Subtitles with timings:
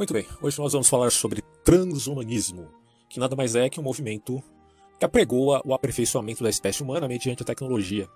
[0.00, 2.70] Muito bem, hoje nós vamos falar sobre transhumanismo,
[3.06, 4.42] que nada mais é que um movimento
[4.98, 8.08] que apregoa o aperfeiçoamento da espécie humana mediante a tecnologia.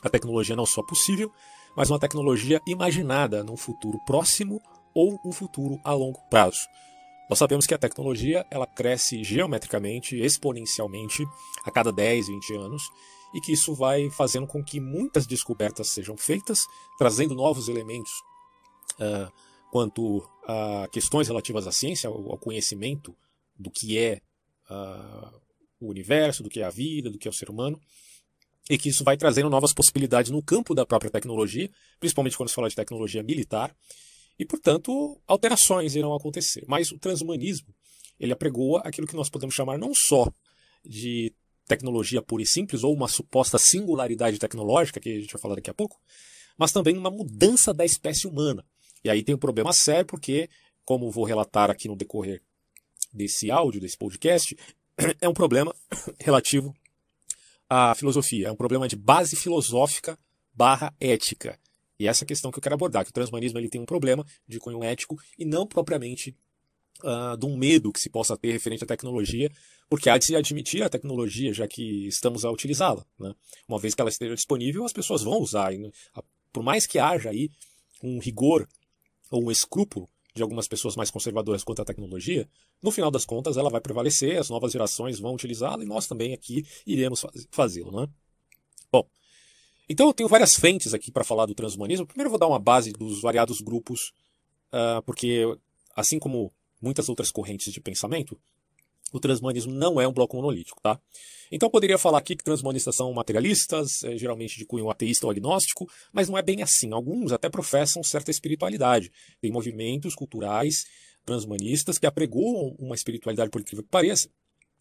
[0.00, 1.32] A tecnologia não só possível,
[1.76, 4.62] mas uma tecnologia imaginada num futuro próximo
[4.94, 6.60] ou um futuro a longo prazo.
[7.28, 11.26] Nós sabemos que a tecnologia ela cresce geometricamente, exponencialmente,
[11.64, 12.84] a cada 10, 20 anos,
[13.34, 16.60] e que isso vai fazendo com que muitas descobertas sejam feitas,
[16.96, 18.12] trazendo novos elementos
[19.00, 19.32] uh,
[19.74, 23.12] quanto a questões relativas à ciência, ao, conhecimento
[23.58, 24.20] do que é
[24.70, 25.36] uh,
[25.80, 27.80] o universo, do que é a vida, do que é o ser humano,
[28.70, 32.54] e que isso vai trazendo novas possibilidades no campo da própria tecnologia, principalmente quando se
[32.54, 33.74] fala de tecnologia militar,
[34.38, 36.62] e, portanto, alterações irão acontecer.
[36.68, 37.74] Mas o transhumanismo,
[38.20, 40.32] ele apregoa aquilo que nós podemos chamar não só
[40.84, 41.34] de
[41.66, 45.70] tecnologia pura e simples, ou uma suposta singularidade tecnológica, que a gente vai falar daqui
[45.70, 46.00] a pouco,
[46.56, 48.64] mas também uma mudança da espécie humana.
[49.04, 50.48] E aí tem um problema sério, porque,
[50.84, 52.42] como vou relatar aqui no decorrer
[53.12, 54.56] desse áudio, desse podcast,
[55.20, 55.74] é um problema
[56.18, 56.74] relativo
[57.68, 58.48] à filosofia.
[58.48, 60.18] É um problema de base filosófica
[60.54, 61.58] barra ética.
[61.98, 64.24] E essa é questão que eu quero abordar, que o transhumanismo ele tem um problema
[64.48, 66.36] de cunho ético e não propriamente
[67.02, 69.50] uh, de um medo que se possa ter referente à tecnologia,
[69.88, 73.04] porque há de se admitir a tecnologia, já que estamos a utilizá-la.
[73.18, 73.32] Né?
[73.68, 75.72] Uma vez que ela esteja disponível, as pessoas vão usar.
[75.72, 75.90] E,
[76.52, 77.50] por mais que haja aí
[78.02, 78.66] um rigor
[79.30, 82.48] ou um escrúpulo de algumas pessoas mais conservadoras quanto à tecnologia,
[82.82, 86.34] no final das contas ela vai prevalecer, as novas gerações vão utilizá-la e nós também
[86.34, 87.92] aqui iremos fazê-lo.
[88.00, 88.08] Né?
[88.90, 89.08] Bom,
[89.88, 92.06] então eu tenho várias frentes aqui para falar do transhumanismo.
[92.06, 94.12] Primeiro eu vou dar uma base dos variados grupos,
[94.72, 95.44] uh, porque
[95.94, 98.38] assim como muitas outras correntes de pensamento,
[99.14, 100.98] o transhumanismo não é um bloco monolítico, tá?
[101.52, 105.88] Então poderia falar aqui que transhumanistas são materialistas, é, geralmente de cunho ateísta ou agnóstico,
[106.12, 106.92] mas não é bem assim.
[106.92, 109.12] Alguns até professam certa espiritualidade.
[109.40, 110.84] Tem movimentos culturais
[111.24, 114.28] transhumanistas que apregoam uma espiritualidade, por incrível que pareça,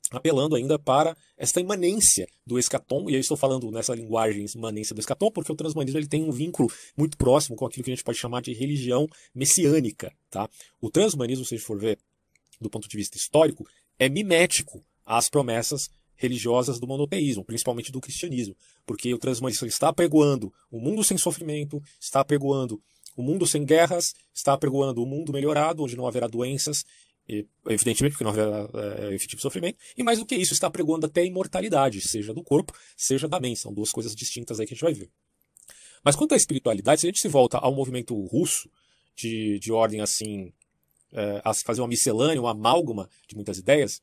[0.10, 5.00] apelando ainda para esta imanência do escatom, e eu estou falando nessa linguagem imanência do
[5.00, 8.04] escatom, porque o transhumanismo ele tem um vínculo muito próximo com aquilo que a gente
[8.04, 10.12] pode chamar de religião messiânica.
[10.32, 10.50] Tá?
[10.82, 12.00] O transhumanismo, se a gente for ver
[12.60, 13.68] do ponto de vista histórico,
[14.04, 18.56] é mimético às promessas religiosas do monoteísmo, principalmente do cristianismo,
[18.86, 22.82] porque o transhumanismo está apregoando o um mundo sem sofrimento, está apregoando
[23.16, 26.86] o um mundo sem guerras, está apregoando o um mundo melhorado, onde não haverá doenças,
[27.68, 31.22] evidentemente porque não haverá é, efetivo sofrimento, e mais do que isso, está apregoando até
[31.22, 34.76] a imortalidade, seja do corpo, seja da mente, são duas coisas distintas aí que a
[34.76, 35.10] gente vai ver.
[36.04, 38.70] Mas quanto à espiritualidade, se a gente se volta ao movimento russo,
[39.16, 40.52] de, de ordem assim,
[41.14, 44.02] é, a fazer uma miscelânea, uma amálgama de muitas ideias,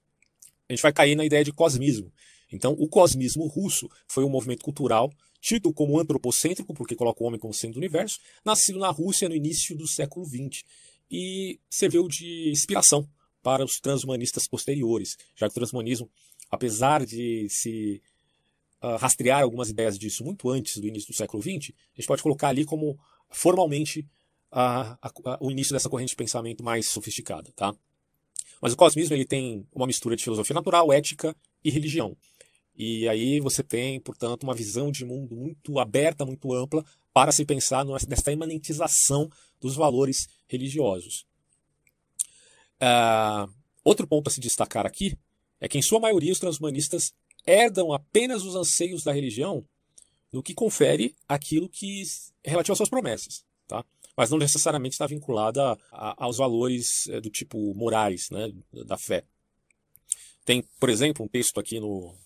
[0.68, 2.12] a gente vai cair na ideia de cosmismo.
[2.52, 5.10] Então, o cosmismo russo foi um movimento cultural
[5.40, 9.34] tido como antropocêntrico, porque coloca o homem como centro do universo, nascido na Rússia no
[9.34, 10.62] início do século XX
[11.10, 13.08] e serviu de inspiração
[13.42, 16.10] para os transhumanistas posteriores, já que o transhumanismo,
[16.50, 18.02] apesar de se
[18.82, 22.22] uh, rastrear algumas ideias disso muito antes do início do século XX, a gente pode
[22.22, 22.98] colocar ali como
[23.30, 24.06] formalmente
[24.50, 27.74] a, a, o início dessa corrente de pensamento mais sofisticada, tá?
[28.60, 31.34] Mas o cosmismo ele tem uma mistura de filosofia natural, ética
[31.64, 32.16] e religião.
[32.76, 37.44] E aí você tem, portanto, uma visão de mundo muito aberta, muito ampla, para se
[37.44, 39.28] pensar nessa imanentização
[39.60, 41.26] dos valores religiosos.
[42.80, 43.52] Uh,
[43.84, 45.18] outro ponto a se destacar aqui
[45.60, 47.12] é que, em sua maioria, os transhumanistas
[47.46, 49.64] herdam apenas os anseios da religião
[50.32, 52.02] no que confere aquilo que
[52.44, 53.44] é relativo às suas promessas.
[53.66, 53.84] Tá?
[54.16, 58.52] Mas não necessariamente está vinculada a, aos valores é, do tipo morais, né,
[58.86, 59.24] da fé.
[60.44, 62.16] Tem, por exemplo, um texto aqui no,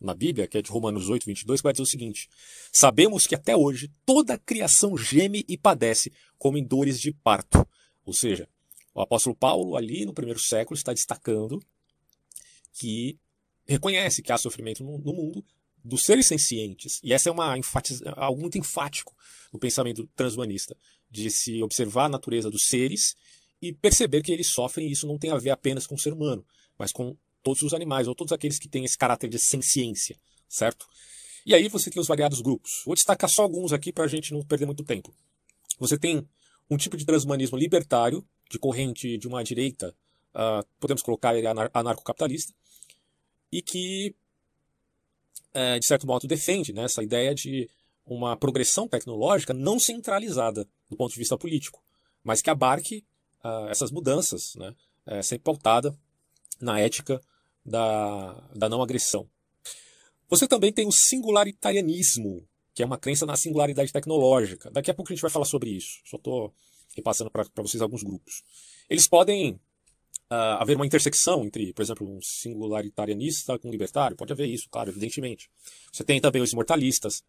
[0.00, 2.28] na Bíblia, que é de Romanos 8, 22, que vai dizer o seguinte:
[2.72, 7.66] Sabemos que até hoje toda a criação geme e padece como em dores de parto.
[8.04, 8.48] Ou seja,
[8.94, 11.60] o apóstolo Paulo, ali no primeiro século, está destacando
[12.72, 13.18] que
[13.66, 15.44] reconhece que há sofrimento no, no mundo
[15.84, 17.00] dos seres sencientes.
[17.02, 17.54] E essa é uma
[18.16, 19.14] algo muito enfático
[19.52, 20.76] no pensamento transhumanista
[21.10, 23.14] de se observar a natureza dos seres
[23.60, 26.12] e perceber que eles sofrem e isso não tem a ver apenas com o ser
[26.12, 26.44] humano,
[26.78, 30.18] mas com todos os animais, ou todos aqueles que têm esse caráter de senciência,
[30.48, 30.86] certo?
[31.44, 32.82] E aí você tem os variados grupos.
[32.84, 35.14] Vou destacar só alguns aqui para a gente não perder muito tempo.
[35.78, 36.28] Você tem
[36.68, 39.94] um tipo de transhumanismo libertário, de corrente de uma direita,
[40.34, 42.52] uh, podemos colocar ele anar anarcocapitalista,
[43.52, 44.12] e que,
[45.54, 47.70] uh, de certo modo, defende né, essa ideia de
[48.04, 51.82] uma progressão tecnológica não centralizada do ponto de vista político,
[52.22, 53.04] mas que abarque
[53.44, 54.74] uh, essas mudanças, né,
[55.06, 55.96] é, sempre pautada
[56.60, 57.20] na ética
[57.64, 59.28] da, da não agressão.
[60.28, 64.70] Você também tem o singularitarianismo, que é uma crença na singularidade tecnológica.
[64.70, 66.00] Daqui a pouco a gente vai falar sobre isso.
[66.04, 66.52] Só estou
[66.94, 68.42] repassando para vocês alguns grupos.
[68.90, 69.52] Eles podem
[70.30, 74.16] uh, haver uma intersecção entre, por exemplo, um singularitarianista com um libertário.
[74.16, 75.48] Pode haver isso, claro, evidentemente.
[75.92, 77.22] Você tem também os imortalistas,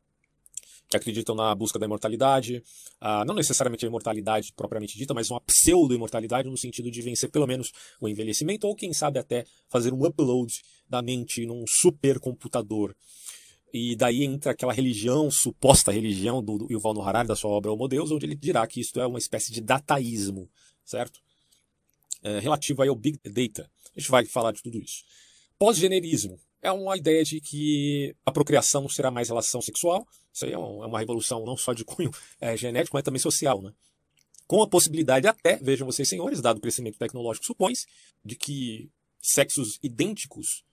[0.89, 2.63] que acreditam na busca da imortalidade,
[3.01, 7.45] uh, não necessariamente a imortalidade propriamente dita, mas uma pseudo-imortalidade no sentido de vencer pelo
[7.45, 10.53] menos o envelhecimento, ou quem sabe até fazer um upload
[10.89, 12.95] da mente num supercomputador.
[13.73, 17.87] E daí entra aquela religião, suposta religião do, Yuval Noah Harari, da sua obra Homo
[17.87, 20.49] Deus, onde ele dirá que isto é uma espécie de dataísmo,
[20.85, 21.19] certo?
[22.23, 23.69] É, relativo ao Big Data.
[23.95, 25.03] A gente vai falar de tudo isso.
[25.59, 30.51] Pós-generismo é uma ideia de que a procriação não será mais relação sexual, isso aí
[30.51, 33.73] é, é uma revolução não só de cunho é, genético, mas também social, né?
[34.45, 37.73] Com a possibilidade até, vejam vocês senhores, dado o crescimento tecnológico supõe
[38.23, 40.63] de que sexos idênticos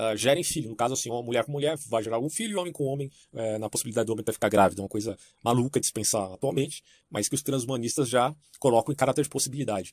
[0.00, 0.70] uh, gerem filho.
[0.70, 3.58] No caso, assim, uma mulher com mulher vai gerar algum filho, homem com homem, uh,
[3.58, 4.80] na possibilidade do homem até ficar grávido.
[4.80, 8.96] É uma coisa maluca de se pensar atualmente, mas que os transhumanistas já colocam em
[8.96, 9.92] caráter de possibilidade.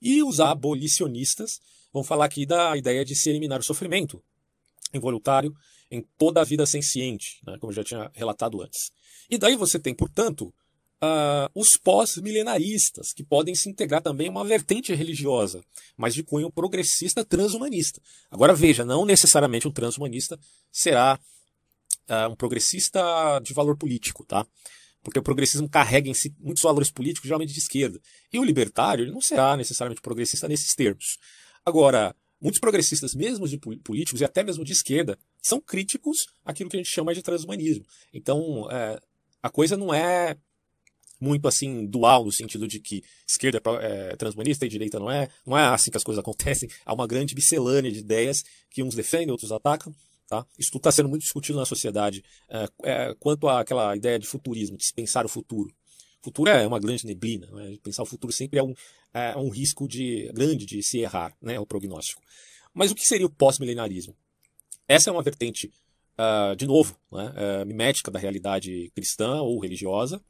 [0.00, 1.60] E os abolicionistas
[1.92, 4.22] vão falar aqui da ideia de se eliminar o sofrimento
[4.92, 5.54] involuntário
[5.90, 8.90] em toda a vida senciente, né, como eu já tinha relatado antes.
[9.30, 10.52] E daí você tem, portanto,
[11.02, 15.62] uh, os pós-milenaristas, que podem se integrar também a uma vertente religiosa,
[15.96, 18.00] mas de cunho progressista transhumanista.
[18.30, 20.38] Agora veja, não necessariamente um transhumanista
[20.70, 21.18] será
[22.08, 23.00] uh, um progressista
[23.42, 24.46] de valor político, tá?
[25.02, 28.00] Porque o progressismo carrega em si muitos valores políticos, geralmente de esquerda.
[28.32, 31.18] E o libertário ele não será necessariamente progressista nesses termos.
[31.64, 36.76] Agora, muitos progressistas, mesmo de políticos e até mesmo de esquerda, são críticos àquilo que
[36.76, 37.84] a gente chama de transhumanismo.
[38.12, 38.98] Então, é,
[39.42, 40.36] a coisa não é
[41.20, 45.28] muito assim dual no sentido de que esquerda é, é transhumanista e direita não é.
[45.46, 46.68] Não é assim que as coisas acontecem.
[46.84, 49.94] Há uma grande miscelânea de ideias que uns defendem, outros atacam.
[50.28, 50.44] Tá?
[50.58, 54.84] Isso está sendo muito discutido na sociedade é, é, quanto àquela ideia de futurismo, de
[54.84, 55.74] se pensar o futuro.
[56.20, 57.46] O futuro é uma grande neblina.
[57.50, 57.78] Né?
[57.82, 58.74] Pensar o futuro sempre é um,
[59.14, 61.58] é um risco de, grande de se errar, né?
[61.58, 62.22] o prognóstico.
[62.74, 64.14] Mas o que seria o pós-milenarismo?
[64.86, 65.70] Essa é uma vertente,
[66.18, 67.62] uh, de novo, né?
[67.62, 70.20] uh, mimética da realidade cristã ou religiosa,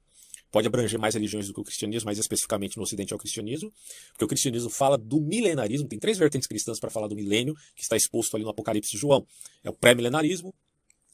[0.50, 3.73] pode abranger mais religiões do que o cristianismo, mais especificamente no Ocidente é o cristianismo,
[4.11, 7.82] porque o cristianismo fala do milenarismo, tem três vertentes cristãs para falar do milênio, que
[7.82, 9.26] está exposto ali no Apocalipse de João.
[9.62, 10.55] É o pré-milenarismo,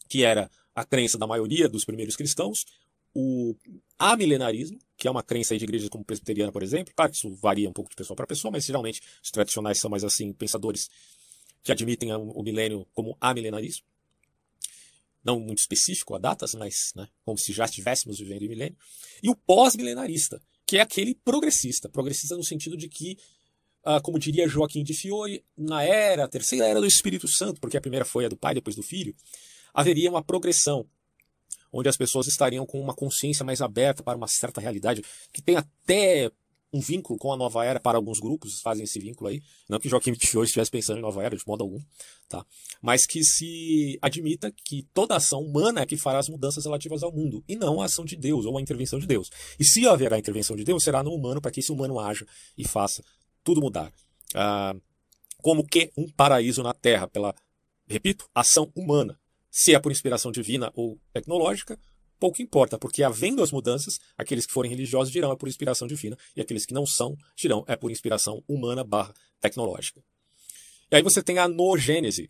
[0.08, 2.64] que era a crença da maioria dos primeiros cristãos,
[3.14, 3.54] o
[3.98, 6.92] amilenarismo, que é uma crença de igrejas como presbiteriana, por exemplo.
[6.94, 9.90] Claro que isso varia um pouco de pessoa para pessoa, mas geralmente os tradicionais são
[9.90, 10.88] mais assim, pensadores
[11.62, 13.84] que admitem o milênio como amilenarismo.
[15.24, 18.76] Não muito específico a datas, mas né, como se já estivéssemos vivendo em milênio,
[19.22, 23.16] e o pós-milenarista, que é aquele progressista, progressista no sentido de que,
[23.86, 27.80] uh, como diria Joaquim de Fiore, na era, terceira era do Espírito Santo, porque a
[27.80, 29.16] primeira foi a do Pai, depois do Filho,
[29.72, 30.86] haveria uma progressão,
[31.74, 35.56] onde as pessoas estariam com uma consciência mais aberta para uma certa realidade, que tem
[35.56, 36.30] até
[36.72, 39.40] um vínculo com a nova era para alguns grupos, fazem esse vínculo aí.
[39.68, 41.80] Não que Joaquim Tio estivesse pensando em nova era de modo algum,
[42.28, 42.44] tá?
[42.80, 47.12] Mas que se admita que toda ação humana é que fará as mudanças relativas ao
[47.12, 49.30] mundo, e não a ação de Deus ou a intervenção de Deus.
[49.58, 52.26] E se haverá intervenção de Deus, será no humano para que esse humano haja
[52.58, 53.04] e faça
[53.44, 53.92] tudo mudar.
[54.34, 54.74] Ah,
[55.42, 57.34] como que um paraíso na Terra, pela,
[57.86, 59.18] repito, ação humana.
[59.56, 61.78] Se é por inspiração divina ou tecnológica,
[62.18, 66.18] pouco importa, porque havendo as mudanças, aqueles que forem religiosos dirão é por inspiração divina,
[66.34, 70.02] e aqueles que não são dirão é por inspiração humana barra tecnológica.
[70.90, 72.28] E aí você tem a noogênese,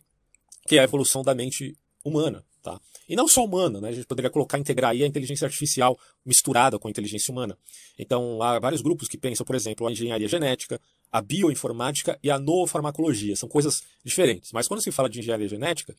[0.67, 2.45] que é a evolução da mente humana.
[2.61, 2.79] Tá?
[3.09, 3.89] E não só humana, né?
[3.89, 7.57] a gente poderia colocar, integrar aí a inteligência artificial misturada com a inteligência humana.
[7.97, 10.79] Então, há vários grupos que pensam, por exemplo, a engenharia genética,
[11.11, 13.35] a bioinformática e a noofarmacologia.
[13.35, 14.51] São coisas diferentes.
[14.51, 15.95] Mas quando se fala de engenharia genética,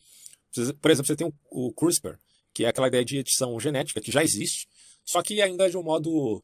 [0.81, 2.17] por exemplo, você tem o CRISPR,
[2.53, 4.67] que é aquela ideia de edição genética que já existe,
[5.05, 6.43] só que ainda é de um modo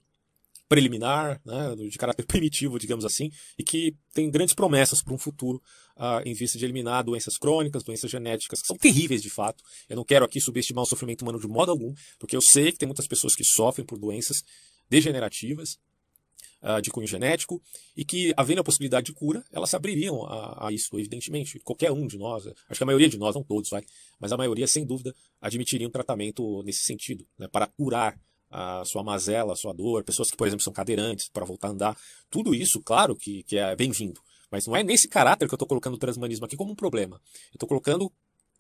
[0.69, 5.61] preliminar, né, de caráter primitivo, digamos assim, e que tem grandes promessas para um futuro
[5.97, 9.63] uh, em vista de eliminar doenças crônicas, doenças genéticas, que são terríveis de fato.
[9.87, 12.77] Eu não quero aqui subestimar o sofrimento humano de modo algum, porque eu sei que
[12.79, 14.43] tem muitas pessoas que sofrem por doenças
[14.89, 15.77] degenerativas,
[16.63, 17.61] uh, de cunho genético
[17.95, 21.59] e que, havendo a possibilidade de cura, elas se abririam a, a, isso, evidentemente.
[21.59, 23.83] Qualquer um de nós, acho que a maioria de nós, não todos, vai,
[24.19, 28.17] mas a maioria, sem dúvida, admitiriam um tratamento nesse sentido, né, para curar
[28.49, 31.71] a sua mazela, a sua dor, pessoas que, por exemplo, são cadeirantes para voltar a
[31.71, 31.97] andar.
[32.29, 34.21] Tudo isso, claro, que, que é bem-vindo.
[34.51, 37.19] Mas não é nesse caráter que eu estou colocando o transhumanismo aqui como um problema.
[37.47, 38.13] Eu estou colocando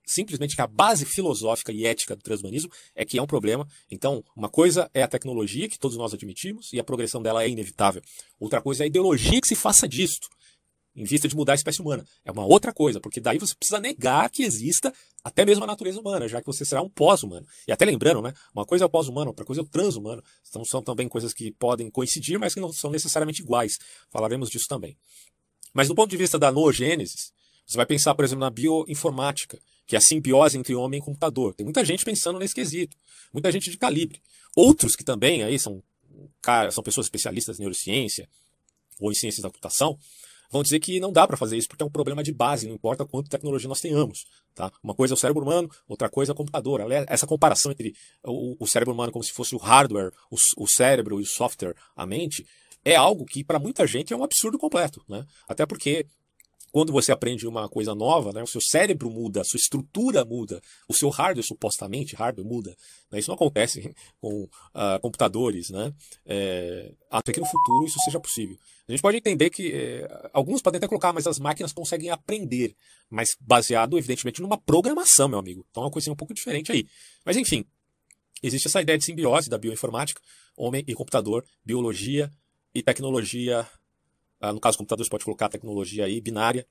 [0.05, 3.67] simplesmente que a base filosófica e ética do transhumanismo é que é um problema.
[3.89, 7.49] Então, uma coisa é a tecnologia, que todos nós admitimos, e a progressão dela é
[7.49, 8.01] inevitável.
[8.39, 10.27] Outra coisa é a ideologia que se faça disto,
[10.95, 12.05] em vista de mudar a espécie humana.
[12.23, 14.93] É uma outra coisa, porque daí você precisa negar que exista
[15.23, 17.45] até mesmo a natureza humana, já que você será um pós-humano.
[17.67, 18.33] E até lembrando, né?
[18.53, 20.21] Uma coisa é o pós-humano, outra coisa é o transhumano.
[20.47, 23.79] Então são também coisas que podem coincidir, mas que não são necessariamente iguais.
[24.11, 24.97] Falaremos disso também.
[25.73, 27.31] Mas do ponto de vista da noogênese,
[27.65, 31.53] você vai pensar, por exemplo, na bioinformática, que é a simbiose entre homem e computador.
[31.53, 32.95] Tem muita gente pensando nesse quesito,
[33.31, 34.21] muita gente de calibre.
[34.55, 35.83] Outros que também aí são,
[36.71, 38.29] são pessoas especialistas em neurociência
[38.99, 39.97] ou em ciências da computação,
[40.51, 42.75] vão dizer que não dá para fazer isso porque é um problema de base, não
[42.75, 44.25] importa quanto tecnologia nós tenhamos.
[44.53, 44.71] Tá?
[44.83, 46.81] Uma coisa é o cérebro humano, outra coisa é o computador.
[47.07, 51.25] Essa comparação entre o, cérebro humano como se fosse o hardware, o cérebro e o
[51.25, 52.45] software, a mente,
[52.85, 55.03] é algo que para muita gente é um absurdo completo.
[55.07, 55.25] Né?
[55.47, 56.05] Até porque
[56.73, 60.59] quando você aprende uma coisa nova, né, o seu cérebro muda, a sua estrutura muda,
[60.89, 62.75] o seu hardware, supostamente, hardware muda.
[63.11, 63.19] Né?
[63.19, 65.93] Isso não acontece com uh, computadores, né?
[66.25, 68.57] É, até que no futuro isso seja possível.
[68.87, 72.75] A gente pode entender que é, alguns podem até colocar, mas as máquinas conseguem aprender,
[73.07, 75.63] mas baseado, evidentemente, numa programação, meu amigo.
[75.69, 76.87] Então é uma coisa um pouco diferente aí.
[77.23, 77.63] Mas enfim,
[78.41, 80.19] existe essa ideia de simbiose da bioinformática,
[80.57, 82.31] homem e computador, biologia
[82.73, 83.63] e tecnologia
[84.51, 86.67] no caso, computadores pode colocar tecnologia aí binária,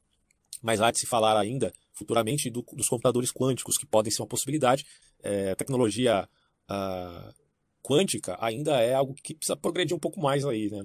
[0.61, 4.29] mas há de se falar ainda futuramente do, dos computadores quânticos, que podem ser uma
[4.29, 4.85] possibilidade.
[5.23, 6.29] É, tecnologia
[6.71, 7.35] uh,
[7.83, 10.71] quântica ainda é algo que precisa progredir um pouco mais aí.
[10.71, 10.85] Né?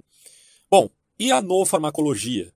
[0.70, 0.89] Bom,
[1.20, 2.53] e a nofarmacologia?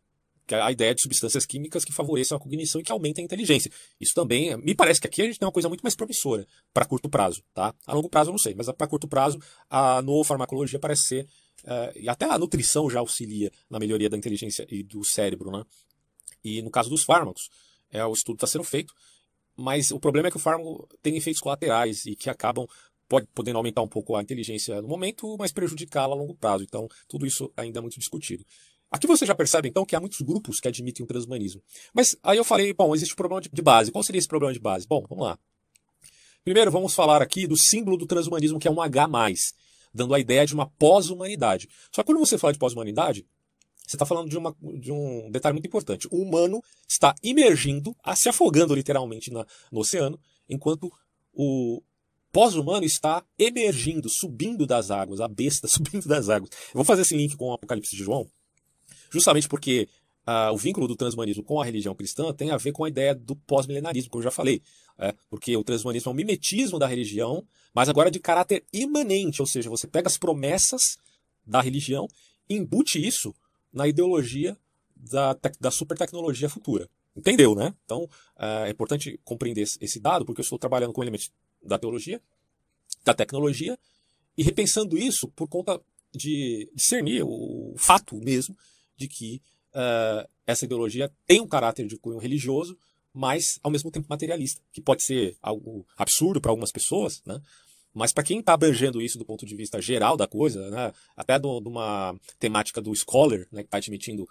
[0.47, 3.25] Que é a ideia de substâncias químicas que favoreçam a cognição e que aumentem a
[3.25, 3.71] inteligência.
[3.99, 6.85] Isso também, me parece que aqui a gente tem uma coisa muito mais promissora para
[6.85, 7.41] curto prazo.
[7.53, 7.73] Tá?
[7.85, 11.27] A longo prazo eu não sei, mas para curto prazo a nofarmacologia parece ser
[11.63, 15.63] Uh, e até a nutrição já auxilia na melhoria da inteligência e do cérebro, né?
[16.43, 17.49] E no caso dos fármacos,
[17.91, 18.93] é, o estudo está sendo feito,
[19.55, 22.67] mas o problema é que o fármaco tem efeitos colaterais e que acabam
[23.07, 26.63] pode, podendo aumentar um pouco a inteligência no momento, mas prejudicá-la a longo prazo.
[26.63, 28.45] Então, tudo isso ainda é muito discutido.
[28.89, 31.61] Aqui você já percebe, então, que há muitos grupos que admitem o transhumanismo.
[31.93, 33.91] Mas aí eu falei, bom, existe um problema de base.
[33.91, 34.87] Qual seria esse problema de base?
[34.87, 35.39] Bom, vamos lá.
[36.43, 39.07] Primeiro, vamos falar aqui do símbolo do transhumanismo, que é um H+
[39.93, 41.67] dando a ideia de uma pós-humanidade.
[41.93, 43.25] Só que quando você fala de pós-humanidade,
[43.85, 46.07] você está falando de, uma, de, um detalhe muito importante.
[46.09, 50.91] O humano está imergindo, se afogando literalmente na, no oceano, enquanto
[51.33, 51.81] o
[52.31, 56.49] pós-humano está emergindo, subindo das águas, a besta subindo das águas.
[56.67, 58.29] Eu vou fazer esse link com o Apocalipse de João,
[59.11, 59.89] justamente porque
[60.53, 63.35] o vínculo do transhumanismo com a religião cristã tem a ver com a ideia do
[63.35, 64.61] pós-milenarismo, como eu já falei.
[64.97, 69.47] É, porque o transhumanismo é um mimetismo da religião, mas agora de caráter imanente, ou
[69.47, 70.97] seja, você pega as promessas
[71.45, 72.07] da religião
[72.47, 73.33] e embute isso
[73.73, 74.55] na ideologia
[74.95, 76.87] da, da super tecnologia futura.
[77.15, 77.73] Entendeu, né?
[77.83, 81.31] Então, é, é importante compreender esse dado, porque eu estou trabalhando com elementos
[81.63, 82.21] da teologia,
[83.03, 83.77] da tecnologia,
[84.37, 85.81] e repensando isso por conta
[86.13, 88.55] de discernir o fato mesmo
[88.95, 89.41] de que
[89.73, 92.77] uh, essa ideologia tem um caráter de cunho religioso,
[93.13, 97.41] mas ao mesmo tempo materialista, que pode ser algo absurdo para algumas pessoas, né?
[97.93, 100.93] Mas para quem está abrangendo isso do ponto de vista geral da coisa, né?
[101.15, 103.63] até de uma temática do scholar, né?
[103.63, 104.23] que está admitindo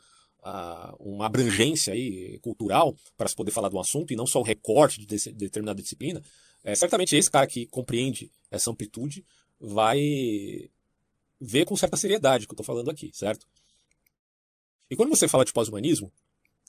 [0.43, 4.45] uh, uma abrangência aí cultural para se poder falar do assunto e não só o
[4.45, 6.23] recorte de, de determinada disciplina,
[6.65, 9.25] é, certamente esse cara que compreende essa amplitude
[9.61, 10.71] vai
[11.39, 13.47] ver com certa seriedade o que eu estou falando aqui, certo?
[14.91, 16.13] E quando você fala de pós-humanismo,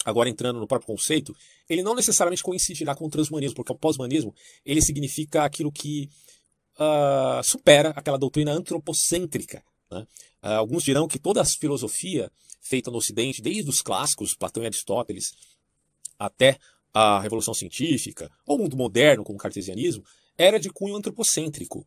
[0.05, 1.35] agora entrando no próprio conceito,
[1.67, 4.33] ele não necessariamente coincidirá com o transhumanismo, porque o pós-humanismo
[4.65, 6.09] ele significa aquilo que
[6.75, 9.63] uh, supera aquela doutrina antropocêntrica.
[9.91, 10.01] Né?
[10.43, 14.67] Uh, alguns dirão que toda a filosofia feita no Ocidente, desde os clássicos, Platão e
[14.67, 15.31] Aristóteles,
[16.17, 16.57] até
[16.93, 20.03] a Revolução Científica, ou o mundo moderno, como o cartesianismo,
[20.37, 21.85] era de cunho antropocêntrico.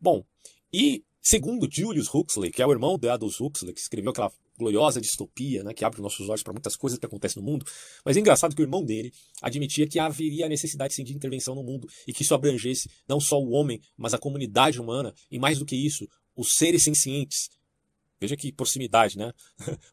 [0.00, 0.24] Bom,
[0.72, 5.00] e segundo Julius Huxley, que é o irmão de Aldous Huxley, que escreveu aquela gloriosa
[5.00, 7.66] distopia, né, que abre nossos olhos para muitas coisas que acontecem no mundo.
[8.04, 11.62] Mas é engraçado que o irmão dele admitia que haveria necessidade sim de intervenção no
[11.62, 15.58] mundo e que isso abrangesse não só o homem, mas a comunidade humana e mais
[15.58, 17.50] do que isso, os seres sencientes.
[18.20, 19.32] Veja que proximidade, né?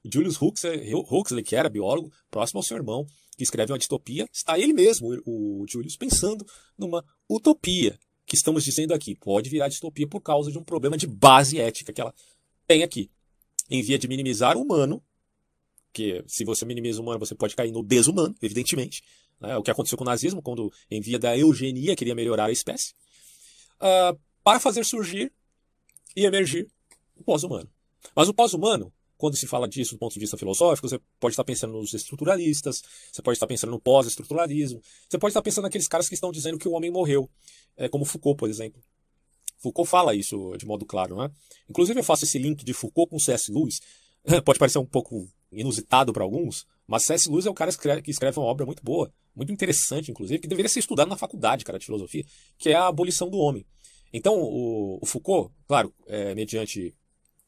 [0.04, 3.06] O Julius Huxley, que era biólogo, próximo ao seu irmão,
[3.36, 6.46] que escreve uma distopia, está ele mesmo, o Julius, pensando
[6.78, 9.16] numa utopia que estamos dizendo aqui.
[9.16, 12.14] Pode virar distopia por causa de um problema de base ética que ela
[12.66, 13.10] tem aqui
[13.70, 15.04] em via de minimizar o humano,
[15.92, 19.04] que se você minimiza o humano, você pode cair no desumano, evidentemente.
[19.40, 19.56] Né?
[19.58, 22.94] O que aconteceu com o nazismo, quando, em via da eugenia, queria melhorar a espécie,
[23.80, 25.32] uh, para fazer surgir
[26.16, 26.68] e emergir
[27.16, 27.70] o pós-humano.
[28.16, 31.44] Mas o pós-humano, quando se fala disso do ponto de vista filosófico, você pode estar
[31.44, 36.10] pensando nos estruturalistas, você pode estar pensando no pós-estruturalismo, você pode estar pensando naqueles caras
[36.10, 37.30] que estão dizendo que o homem morreu,
[37.78, 38.84] é, como Foucault, por exemplo.
[39.64, 41.32] Foucault fala isso de modo claro, né?
[41.70, 43.50] Inclusive eu faço esse link de Foucault com C.S.
[43.50, 43.80] Lewis.
[44.44, 47.30] Pode parecer um pouco inusitado para alguns, mas C.S.
[47.30, 50.40] Lewis é o cara que escreve, que escreve uma obra muito boa, muito interessante, inclusive,
[50.40, 52.26] que deveria ser estudada na faculdade, cara, de filosofia,
[52.58, 53.66] que é a abolição do homem.
[54.12, 56.94] Então, o, o Foucault, claro, é, mediante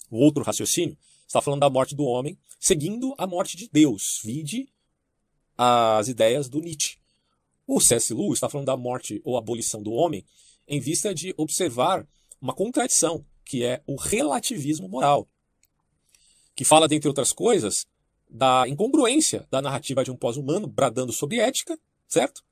[0.10, 4.22] o outro raciocínio, está falando da morte do homem, seguindo a morte de Deus.
[4.24, 4.70] Vide
[5.58, 6.98] as ideias do Nietzsche.
[7.68, 8.14] O C.S.
[8.14, 10.24] Lewis está falando da morte ou abolição do homem
[10.68, 12.08] em vista de observar
[12.42, 15.28] uma contradição, que é o relativismo moral,
[16.56, 17.86] que fala, dentre outras coisas,
[18.30, 22.44] da incongruência da narrativa de um pós-humano bradando sobre ética, certo?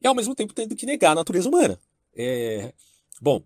[0.00, 1.80] E ao mesmo tempo tendo que negar a natureza humana.
[2.14, 2.74] É...
[3.20, 3.42] Bom,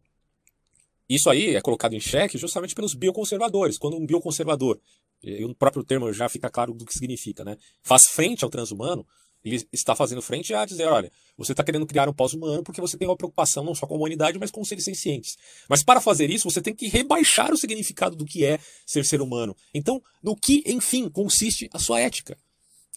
[1.09, 3.79] isso aí é colocado em xeque justamente pelos bioconservadores.
[3.79, 4.81] Quando um bioconservador,
[5.23, 7.57] o próprio termo já fica claro do que significa, né?
[7.83, 9.07] faz frente ao transhumano,
[9.49, 12.97] ele está fazendo frente a dizer, olha, você está querendo criar um pós-humano porque você
[12.97, 15.37] tem uma preocupação não só com a humanidade, mas com os seres sencientes.
[15.69, 19.21] Mas para fazer isso, você tem que rebaixar o significado do que é ser ser
[19.21, 19.57] humano.
[19.73, 22.37] Então, no que, enfim, consiste a sua ética?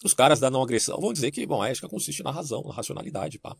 [0.02, 2.72] Os caras da não agressão vão dizer que, bom, a ética consiste na razão, na
[2.72, 3.56] racionalidade, pá.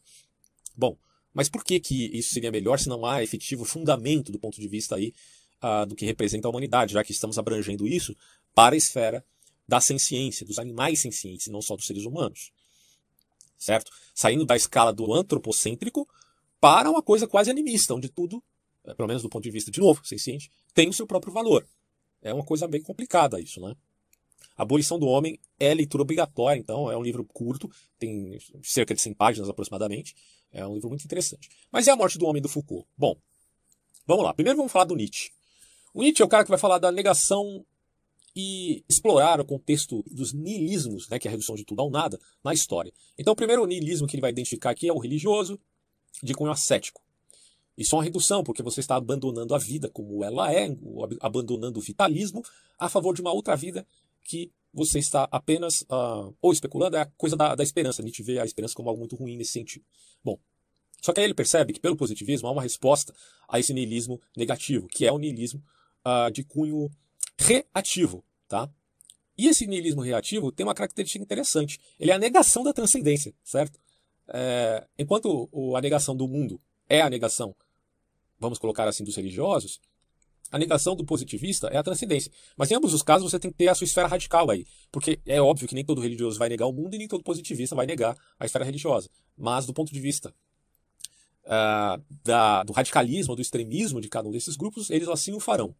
[0.76, 0.96] Bom,
[1.32, 4.66] mas por que, que isso seria melhor se não há efetivo fundamento do ponto de
[4.66, 5.12] vista aí
[5.62, 8.16] uh, do que representa a humanidade, já que estamos abrangendo isso
[8.54, 9.24] para a esfera
[9.68, 12.50] da ciência, dos animais sencientes, não só dos seres humanos?
[13.60, 13.92] Certo?
[14.14, 16.08] Saindo da escala do antropocêntrico
[16.58, 18.42] para uma coisa quase animista, onde tudo,
[18.84, 21.66] eh, pelo menos do ponto de vista, de novo, senciente, tem o seu próprio valor.
[22.22, 23.76] É uma coisa bem complicada isso, né?
[24.56, 29.14] Abolição do Homem é leitura obrigatória, então é um livro curto, tem cerca de 100
[29.14, 30.14] páginas aproximadamente,
[30.50, 31.48] é um livro muito interessante.
[31.70, 32.86] Mas é a morte do homem do Foucault?
[32.96, 33.16] Bom,
[34.06, 34.34] vamos lá.
[34.34, 35.30] Primeiro vamos falar do Nietzsche.
[35.92, 37.64] O Nietzsche é o cara que vai falar da negação
[38.34, 42.18] e explorar o contexto dos niilismos, né, que é a redução de tudo ao nada,
[42.44, 42.92] na história.
[43.18, 45.58] Então, o primeiro niilismo que ele vai identificar aqui é o religioso,
[46.22, 47.02] de cunho ascético.
[47.76, 50.68] Isso é uma redução, porque você está abandonando a vida como ela é,
[51.20, 52.42] abandonando o vitalismo,
[52.78, 53.86] a favor de uma outra vida
[54.22, 58.02] que você está apenas uh, ou especulando, é a coisa da, da esperança.
[58.02, 59.84] A gente vê a esperança como algo muito ruim nesse sentido.
[60.22, 60.38] Bom,
[61.00, 63.14] só que aí ele percebe que pelo positivismo há uma resposta
[63.48, 65.62] a esse niilismo negativo, que é o niilismo
[66.06, 66.90] uh, de cunho
[67.38, 68.24] reativo.
[68.50, 68.68] Tá?
[69.38, 71.78] E esse niilismo reativo tem uma característica interessante.
[72.00, 73.78] Ele é a negação da transcendência, certo?
[74.26, 77.54] É, enquanto a negação do mundo é a negação,
[78.40, 79.80] vamos colocar assim, dos religiosos,
[80.50, 82.32] a negação do positivista é a transcendência.
[82.56, 84.66] Mas em ambos os casos você tem que ter a sua esfera radical aí.
[84.90, 87.76] Porque é óbvio que nem todo religioso vai negar o mundo e nem todo positivista
[87.76, 89.08] vai negar a esfera religiosa.
[89.38, 90.34] Mas do ponto de vista
[91.44, 95.72] uh, da, do radicalismo, do extremismo de cada um desses grupos, eles assim o farão.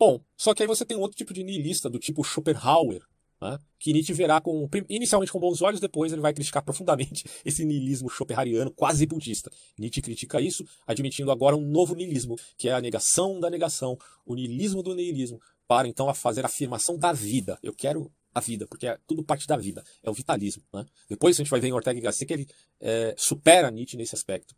[0.00, 3.02] Bom, só que aí você tem outro tipo de niilista, do tipo Schopenhauer,
[3.38, 3.58] né?
[3.78, 8.08] que Nietzsche verá com, inicialmente com bons olhos, depois ele vai criticar profundamente esse niilismo
[8.08, 9.52] schopenhaueriano quase budista.
[9.78, 14.34] Nietzsche critica isso, admitindo agora um novo niilismo, que é a negação da negação, o
[14.34, 17.58] niilismo do niilismo, para então a fazer a afirmação da vida.
[17.62, 20.62] Eu quero a vida, porque é tudo parte da vida, é o vitalismo.
[20.72, 20.86] Né?
[21.10, 22.48] Depois a gente vai ver em Ortega y Gasset que ele
[22.80, 24.56] é, supera Nietzsche nesse aspecto,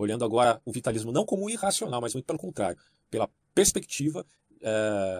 [0.00, 2.76] olhando agora o vitalismo não como irracional, mas muito pelo contrário,
[3.08, 4.26] pela perspectiva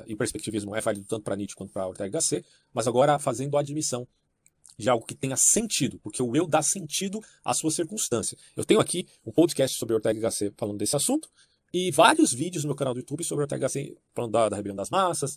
[0.06, 3.56] e o perspectivismo é válido tanto para Nietzsche quanto para Ortega Gasset, mas agora fazendo
[3.56, 4.06] a admissão
[4.78, 8.36] de algo que tenha sentido, porque o eu dá sentido à sua circunstância.
[8.56, 11.28] Eu tenho aqui um podcast sobre Ortega Gasset falando desse assunto,
[11.72, 14.76] e vários vídeos no meu canal do YouTube sobre Ortega Gasset falando da, da rebelião
[14.76, 15.36] das massas,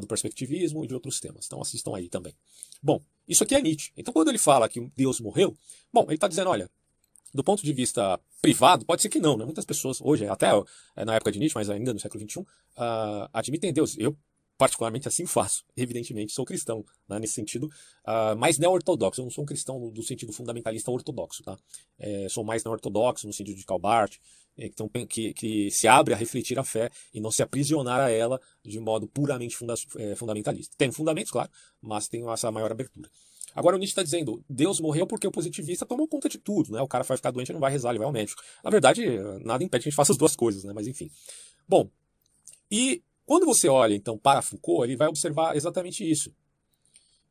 [0.00, 1.46] do perspectivismo e de outros temas.
[1.46, 2.34] Então assistam aí também.
[2.82, 3.92] Bom, isso aqui é Nietzsche.
[3.96, 5.56] Então quando ele fala que Deus morreu,
[5.92, 6.70] bom, ele está dizendo, olha,
[7.32, 9.44] do ponto de vista privado, pode ser que não, né?
[9.44, 10.48] Muitas pessoas hoje, até
[10.96, 13.96] é, na época de Nietzsche, mas ainda no século XXI, uh, ah, admitem Deus.
[13.98, 14.16] Eu,
[14.58, 15.64] particularmente, assim faço.
[15.76, 17.18] Evidentemente, sou cristão, né?
[17.18, 17.70] nesse sentido,
[18.06, 19.20] uh, mais neo-ortodoxo.
[19.20, 21.56] Eu não sou um cristão do sentido fundamentalista ortodoxo, tá?
[21.98, 24.16] É, sou mais neo-ortodoxo, no sentido de Calbart,
[24.58, 28.38] então, que, que, se abre a refletir a fé e não se aprisionar a ela
[28.62, 29.74] de modo puramente funda
[30.16, 30.74] fundamentalista.
[30.76, 33.08] Tem fundamentos, claro, mas tem essa maior abertura.
[33.54, 36.80] Agora o Nietzsche está dizendo, Deus morreu porque o positivista tomou conta de tudo, né?
[36.80, 38.42] O cara vai ficar doente e não vai rezar, ele vai ao médico.
[38.62, 39.04] Na verdade,
[39.44, 40.72] nada impede que a gente faça as duas coisas, né?
[40.72, 41.10] Mas enfim.
[41.68, 41.90] Bom,
[42.70, 46.32] e quando você olha então para Foucault, ele vai observar exatamente isso.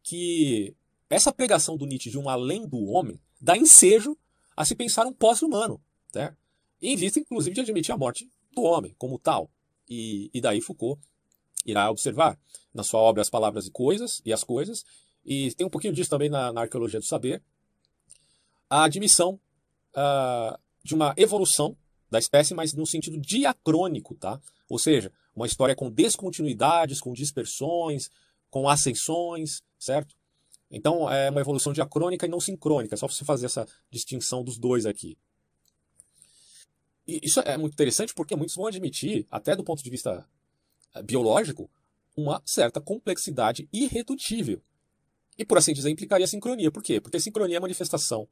[0.04, 0.76] Que
[1.10, 4.18] essa pregação do Nietzsche de um além do homem dá ensejo
[4.56, 5.82] a se pensar um pós-humano,
[6.14, 6.36] né?
[6.82, 9.50] em vista inclusive de admitir a morte do homem como tal.
[9.90, 11.02] E, e daí Foucault
[11.66, 12.40] irá observar
[12.74, 14.84] na sua obra As Palavras e Coisas e as Coisas
[15.30, 17.44] e tem um pouquinho disso também na, na arqueologia do saber,
[18.68, 19.40] a admissão
[19.96, 21.78] uh, de uma evolução
[22.10, 24.42] da espécie, mas no sentido diacrônico, tá?
[24.68, 28.10] Ou seja, uma história com descontinuidades, com dispersões,
[28.50, 30.16] com ascensões, certo?
[30.72, 34.88] Então é uma evolução diacrônica e não sincrônica, só você fazer essa distinção dos dois
[34.88, 35.16] aqui.
[37.08, 40.28] E isso é muito interessante porque muitos vão admitir, até do ponto de vista
[40.96, 41.70] eh, biológico,
[42.18, 44.60] uma certa complexidade irredutível
[45.40, 46.70] e, por assim dizer, implicaria sincronia.
[46.70, 47.00] Por quê?
[47.00, 48.28] Porque sincronia é manifestação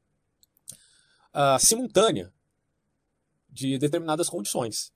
[1.34, 2.30] uh, simultânea
[3.48, 4.92] de determinadas condições.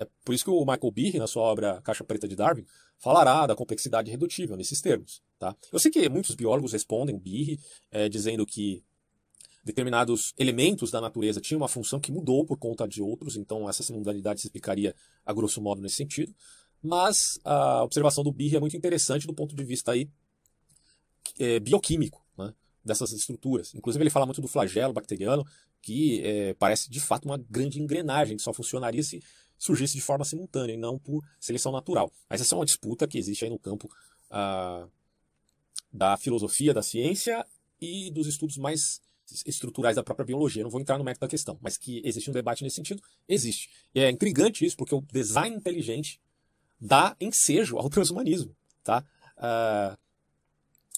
[0.00, 2.64] É por isso que o Michael Behe, na sua obra Caixa Preta de Darwin,
[2.98, 5.22] falará da complexidade redutível nesses termos.
[5.38, 5.54] Tá?
[5.70, 8.82] Eu sei que muitos biólogos respondem, Behe, é, dizendo que
[9.62, 13.82] determinados elementos da natureza tinham uma função que mudou por conta de outros, então essa
[13.82, 14.94] simultaneidade se explicaria
[15.26, 16.34] a grosso modo nesse sentido.
[16.82, 20.08] Mas a observação do Behe é muito interessante do ponto de vista aí,
[21.38, 23.74] é, bioquímico né, dessas estruturas.
[23.74, 25.46] Inclusive ele fala muito do flagelo bacteriano,
[25.82, 29.22] que é, parece de fato uma grande engrenagem, que só funcionaria se
[29.58, 32.10] surgisse de forma simultânea e não por seleção natural.
[32.28, 33.90] Mas essa é uma disputa que existe aí no campo
[34.30, 34.86] ah,
[35.92, 37.46] da filosofia, da ciência
[37.80, 39.00] e dos estudos mais
[39.46, 40.62] estruturais da própria biologia.
[40.62, 43.70] Não vou entrar no mérito da questão, mas que existe um debate nesse sentido, existe.
[43.94, 46.20] E é intrigante isso, porque o design inteligente
[46.80, 48.56] dá ensejo ao transhumanismo.
[48.82, 49.04] Tá?
[49.36, 49.96] Uh,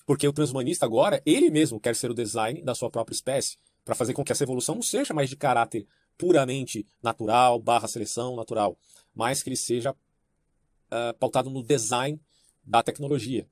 [0.07, 3.95] porque o transhumanista agora, ele mesmo quer ser o design da sua própria espécie, para
[3.95, 5.87] fazer com que essa evolução não seja mais de caráter
[6.17, 8.79] puramente natural, barra seleção natural,
[9.15, 12.21] mas que ele seja uh, pautado no design
[12.65, 13.49] da tecnologia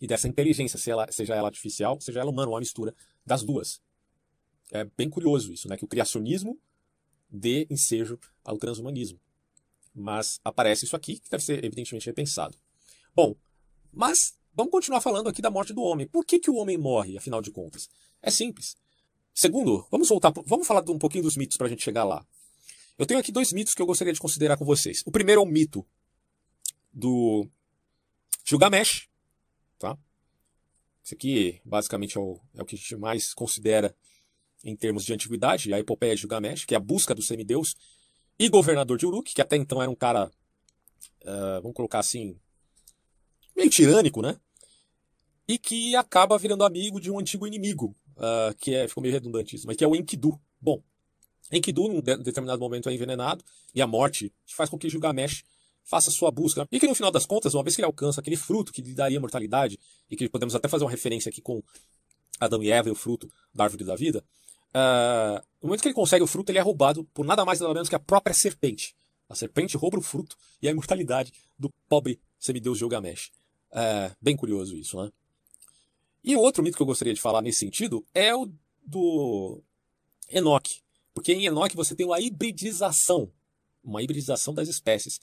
[0.00, 3.80] e dessa inteligência, seja ela, seja ela artificial, seja ela humana, uma mistura das duas.
[4.72, 5.76] É bem curioso isso, né?
[5.76, 6.58] Que o criacionismo
[7.30, 9.20] dê ensejo ao transhumanismo.
[9.94, 12.56] Mas aparece isso aqui, que deve ser evidentemente repensado.
[13.14, 13.34] Bom,
[13.92, 16.06] mas vamos continuar falando aqui da morte do homem.
[16.06, 17.88] Por que, que o homem morre, afinal de contas?
[18.22, 18.76] É simples.
[19.34, 22.26] Segundo, vamos voltar, vamos falar um pouquinho dos mitos para a gente chegar lá.
[22.98, 25.02] Eu tenho aqui dois mitos que eu gostaria de considerar com vocês.
[25.04, 25.86] O primeiro é o mito
[26.90, 27.46] do
[28.42, 29.08] Gilgamesh,
[29.78, 29.98] tá?
[31.04, 33.94] Esse aqui basicamente é o, é o que a gente mais considera
[34.64, 37.76] em termos de antiguidade, a epopeia de Gilgamesh, que é a busca do semideus,
[38.38, 40.30] e governador de Uruk, que até então era um cara,
[41.22, 42.38] uh, vamos colocar assim,
[43.54, 44.40] meio tirânico, né?
[45.48, 49.56] E que acaba virando amigo de um antigo inimigo, uh, que é, ficou meio redundante
[49.56, 50.40] isso, mas que é o Enkidu.
[50.60, 50.82] Bom,
[51.52, 55.44] Enkidu, em um determinado momento, é envenenado, e a morte faz com que Gilgamesh
[55.84, 56.66] faça sua busca.
[56.70, 58.94] E que no final das contas, uma vez que ele alcança aquele fruto que lhe
[58.94, 59.78] daria mortalidade,
[60.10, 61.62] e que podemos até fazer uma referência aqui com
[62.40, 64.24] Adão e Eva e o fruto da árvore da vida,
[64.74, 67.72] uh, no momento que ele consegue o fruto, ele é roubado por nada mais nada
[67.72, 68.96] menos que a própria serpente.
[69.28, 73.30] A serpente rouba o fruto e a imortalidade do pobre semideus Gilgamesh.
[73.70, 75.10] Uh, bem curioso isso, né?
[76.26, 78.52] E outro mito que eu gostaria de falar nesse sentido é o
[78.84, 79.62] do
[80.28, 80.82] Enoch.
[81.14, 83.32] Porque em Enoch você tem uma hibridização,
[83.82, 85.20] uma hibridização das espécies.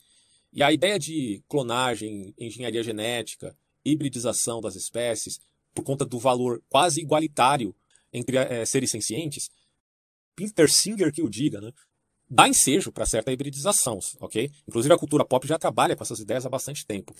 [0.53, 5.41] E a ideia de clonagem, engenharia genética, hibridização das espécies,
[5.73, 7.75] por conta do valor quase igualitário
[8.13, 9.49] entre é, seres sencientes,
[10.35, 11.73] Peter Singer que o diga, né?
[12.29, 14.51] dá ensejo para certa hibridização, ok?
[14.67, 17.13] Inclusive a cultura pop já trabalha com essas ideias há bastante tempo.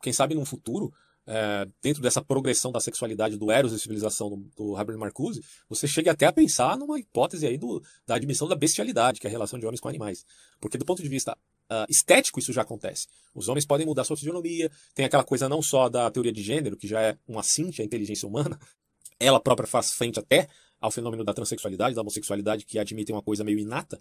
[0.00, 0.92] Quem sabe num futuro
[1.26, 5.86] é, dentro dessa progressão da sexualidade do Eros e civilização do, do Herbert Marcuse, você
[5.86, 9.30] chega até a pensar numa hipótese aí do, da admissão da bestialidade, que é a
[9.30, 10.24] relação de homens com animais.
[10.60, 13.06] Porque do ponto de vista uh, estético isso já acontece.
[13.34, 16.76] Os homens podem mudar sua fisionomia, tem aquela coisa não só da teoria de gênero,
[16.76, 18.58] que já é um assinte à inteligência humana,
[19.18, 20.48] ela própria faz frente até
[20.80, 24.00] ao fenômeno da transexualidade, da homossexualidade, que admitem uma coisa meio inata,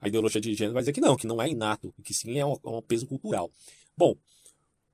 [0.00, 2.46] a ideologia de gênero vai dizer que não, que não é inato, que sim é
[2.46, 3.50] um, é um peso cultural.
[3.96, 4.16] Bom,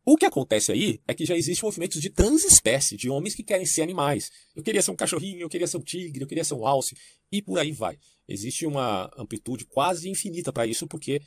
[0.08, 3.66] o que acontece aí é que já existe movimentos de transespécie, de homens que querem
[3.66, 4.30] ser animais.
[4.54, 6.96] Eu queria ser um cachorrinho, eu queria ser um tigre, eu queria ser um alce,
[7.32, 7.98] e por aí vai.
[8.28, 11.20] Existe uma amplitude quase infinita para isso, porque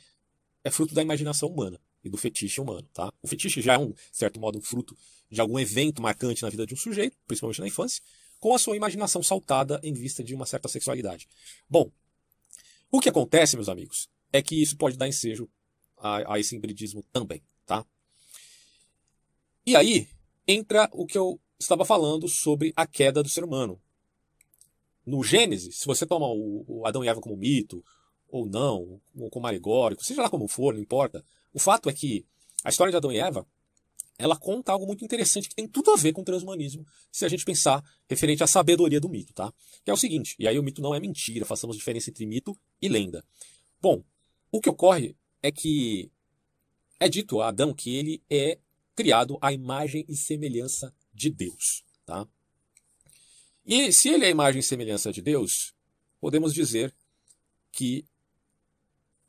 [0.64, 3.12] é fruto da imaginação humana e do fetiche humano, tá?
[3.20, 4.96] O fetiche já é um certo modo um fruto
[5.30, 8.02] de algum evento marcante na vida de um sujeito, principalmente na infância,
[8.38, 11.28] com a sua imaginação saltada em vista de uma certa sexualidade.
[11.68, 11.92] Bom,
[12.90, 15.50] o que acontece, meus amigos, é que isso pode dar ensejo
[15.98, 17.84] a, a esse hibridismo também, tá?
[19.66, 20.08] E aí
[20.46, 23.80] entra o que eu estava falando sobre a queda do ser humano.
[25.04, 27.84] No Gênesis, se você toma o, Adão e Eva como mito,
[28.28, 32.24] ou não, ou como alegórico, seja lá como for, não importa, o fato é que
[32.64, 33.46] a história de Adão e Eva
[34.20, 37.28] ela conta algo muito interessante que tem tudo a ver com o transhumanismo, se a
[37.28, 39.52] gente pensar referente à sabedoria do mito, tá?
[39.82, 42.56] Que é o seguinte, e aí o mito não é mentira, façamos diferença entre mito
[42.82, 43.24] e lenda.
[43.80, 44.04] Bom,
[44.52, 46.10] o que ocorre é que
[46.98, 48.58] é dito a Adão que ele é
[48.94, 51.84] criado à imagem e semelhança de Deus.
[52.04, 52.26] Tá?
[53.64, 55.74] E se ele é a imagem e semelhança de Deus,
[56.20, 56.94] podemos dizer
[57.72, 58.04] que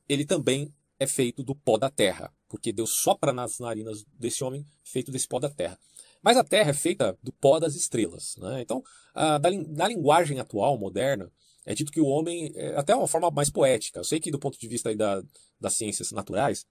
[0.07, 4.65] ele também é feito do pó da terra, porque Deus sopra nas narinas desse homem
[4.83, 5.79] feito desse pó da terra.
[6.21, 8.35] Mas a terra é feita do pó das estrelas.
[8.37, 8.61] Né?
[8.61, 11.31] Então, a, da, na linguagem atual, moderna,
[11.65, 13.99] é dito que o homem, é até uma forma mais poética.
[13.99, 15.23] Eu sei que do ponto de vista da,
[15.59, 16.65] das ciências naturais,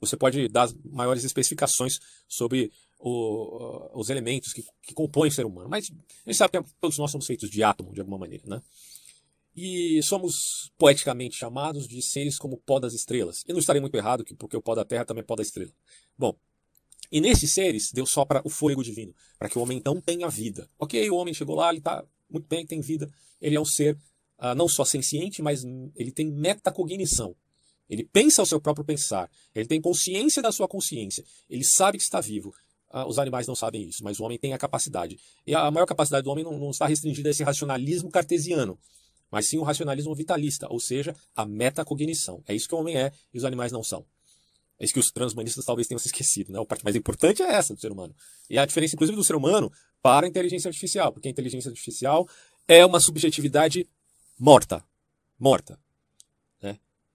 [0.00, 5.68] você pode dar maiores especificações sobre o, os elementos que, que, compõem o ser humano.
[5.68, 5.90] Mas
[6.26, 8.44] a gente sabe que todos nós somos feitos de átomo, de alguma maneira.
[8.46, 8.62] Né?
[9.56, 13.44] e somos poeticamente chamados de seres como pó das estrelas.
[13.46, 15.72] Eu não estarei muito errado, porque o pó da terra também é pó da estrela.
[16.16, 16.36] Bom,
[17.10, 20.68] e nesses seres, Deus sopra o fôlego divino, para que o homem então tenha vida.
[20.78, 23.10] Ok, o homem chegou lá, ele está muito bem, tem vida.
[23.40, 23.96] Ele é um ser
[24.38, 25.64] uh, não só senciente, mas
[25.96, 27.34] ele tem metacognição.
[27.90, 29.28] Ele pensa o seu próprio pensar.
[29.52, 31.24] Ele tem consciência da sua consciência.
[31.48, 32.54] Ele sabe que está vivo.
[32.92, 35.18] Uh, os animais não sabem isso, mas o homem tem a capacidade.
[35.44, 38.78] E a maior capacidade do homem não, não está restringida a esse racionalismo cartesiano,
[39.30, 42.42] mas sim o racionalismo vitalista, ou seja, a metacognição.
[42.46, 44.04] É isso que o homem é e os animais não são.
[44.78, 46.52] É isso que os transhumanistas talvez tenham se esquecido.
[46.52, 46.58] Né?
[46.58, 48.14] A parte mais importante é essa do ser humano.
[48.48, 49.70] E a diferença, inclusive, do ser humano
[50.02, 52.26] para a inteligência artificial, porque a inteligência artificial
[52.66, 53.86] é uma subjetividade
[54.38, 54.82] morta.
[55.38, 55.78] Morta.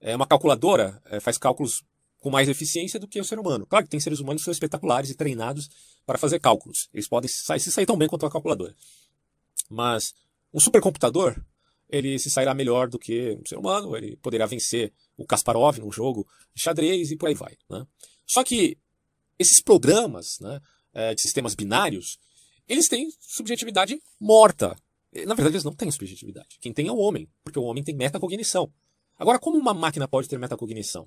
[0.00, 1.82] É uma calculadora, é, faz cálculos
[2.18, 3.66] com mais eficiência do que o ser humano.
[3.66, 5.68] Claro que tem seres humanos que são espetaculares e treinados
[6.04, 6.88] para fazer cálculos.
[6.92, 8.74] Eles podem se sair tão bem quanto a calculadora.
[9.70, 10.12] Mas
[10.52, 11.36] um supercomputador
[11.88, 15.92] ele se sairá melhor do que um ser humano, ele poderá vencer o Kasparov num
[15.92, 17.56] jogo de xadrez e por aí vai.
[17.70, 17.86] Né?
[18.26, 18.76] Só que
[19.38, 20.60] esses programas né,
[20.92, 22.18] é, de sistemas binários,
[22.68, 24.76] eles têm subjetividade morta.
[25.26, 26.58] Na verdade, eles não têm subjetividade.
[26.60, 28.72] Quem tem é o homem, porque o homem tem metacognição.
[29.18, 31.04] Agora, como uma máquina pode ter metacognição?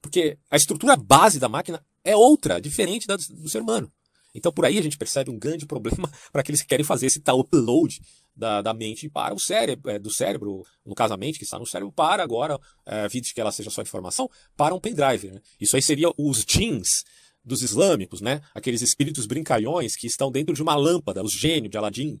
[0.00, 3.90] Porque a estrutura base da máquina é outra, diferente da do ser humano.
[4.34, 7.20] Então, por aí a gente percebe um grande problema para aqueles que querem fazer esse
[7.20, 8.00] tal upload
[8.36, 11.58] da, da mente para o cérebro, é, do cérebro, no caso a mente que está
[11.58, 15.30] no cérebro, para agora, é, de que ela seja só informação, para um pendrive.
[15.30, 15.40] Né?
[15.58, 17.02] Isso aí seria os jeans
[17.42, 18.42] dos islâmicos, né?
[18.54, 22.20] aqueles espíritos brincalhões que estão dentro de uma lâmpada, os gênios de Aladdin.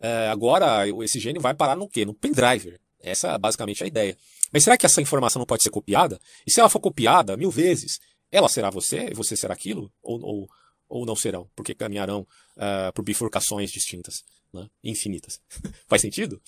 [0.00, 2.04] É, agora, esse gênio vai parar no quê?
[2.04, 2.76] No pendrive.
[3.00, 4.16] Essa é basicamente a ideia.
[4.52, 6.20] Mas será que essa informação não pode ser copiada?
[6.46, 7.98] E se ela for copiada mil vezes,
[8.30, 9.92] ela será você e você será aquilo?
[10.02, 10.48] Ou, ou,
[10.88, 11.50] ou não serão?
[11.56, 14.68] Porque caminharão uh, por bifurcações distintas né?
[14.84, 15.40] infinitas.
[15.88, 16.40] Faz sentido?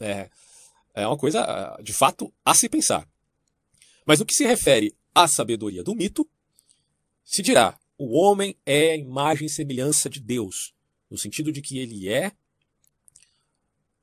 [0.00, 0.28] É,
[0.94, 3.08] é uma coisa, de fato, a se pensar.
[4.04, 6.28] Mas no que se refere à sabedoria do mito,
[7.24, 10.74] se dirá: o homem é a imagem e semelhança de Deus,
[11.08, 12.32] no sentido de que ele é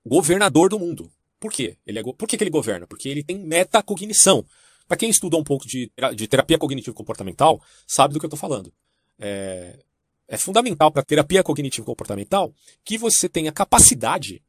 [0.05, 1.11] governador do mundo.
[1.39, 1.77] Por quê?
[1.85, 2.85] Ele é, por que, que ele governa?
[2.85, 4.45] Porque ele tem metacognição.
[4.87, 8.73] Para quem estuda um pouco de, de terapia cognitivo-comportamental, sabe do que eu estou falando.
[9.19, 9.79] É,
[10.27, 14.41] é fundamental para terapia cognitivo-comportamental que você tenha capacidade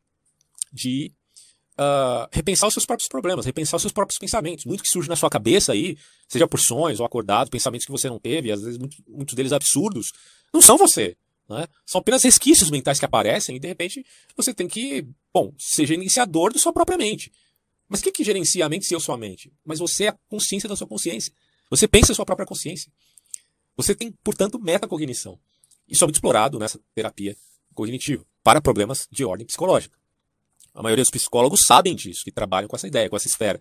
[0.73, 1.13] de
[1.79, 4.65] uh, repensar os seus próprios problemas, repensar os seus próprios pensamentos.
[4.65, 5.97] Muito que surge na sua cabeça aí,
[6.29, 9.53] seja por sonhos ou acordado, pensamentos que você não teve, às vezes muito, muitos deles
[9.53, 10.13] absurdos,
[10.53, 11.17] não são você.
[11.51, 11.67] Né?
[11.85, 16.53] São apenas resquícios mentais que aparecem e de repente você tem que, bom, seja iniciador
[16.53, 17.33] da sua própria mente.
[17.89, 19.53] Mas o que, que gerencia a mente se eu sou a mente?
[19.65, 21.33] Mas você é a consciência da sua consciência.
[21.69, 22.91] Você pensa a sua própria consciência.
[23.77, 25.41] Você tem, portanto, metacognição.
[25.89, 27.37] Isso é muito explorado nessa terapia
[27.75, 29.99] cognitiva para problemas de ordem psicológica.
[30.73, 33.61] A maioria dos psicólogos sabem disso, que trabalham com essa ideia, com essa esfera.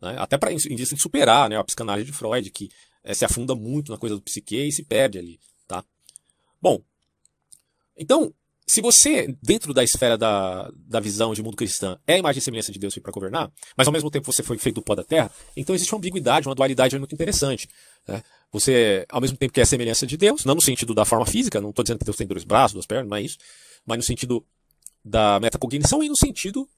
[0.00, 0.16] Né?
[0.18, 2.68] Até para vista de superar né, a psicanálise de Freud, que
[3.04, 5.38] é, se afunda muito na coisa do psique e se perde ali.
[5.68, 5.84] Tá?
[6.60, 6.82] Bom,
[7.98, 8.32] então,
[8.66, 12.42] se você, dentro da esfera da, da visão de mundo cristã, é a imagem e
[12.42, 15.02] semelhança de Deus para governar, mas ao mesmo tempo você foi feito do pó da
[15.02, 17.66] terra, então existe uma ambiguidade, uma dualidade muito interessante.
[18.06, 18.22] Né?
[18.52, 21.24] Você, ao mesmo tempo que é a semelhança de Deus, não no sentido da forma
[21.24, 23.38] física, não estou dizendo que Deus tem dois braços, duas pernas, não é isso,
[23.86, 24.44] mas no sentido
[25.02, 26.68] da metacognição e no sentido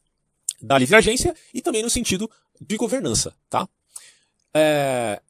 [0.62, 2.30] da livre agência e também no sentido
[2.60, 3.68] de governança, tá?
[4.54, 5.20] É,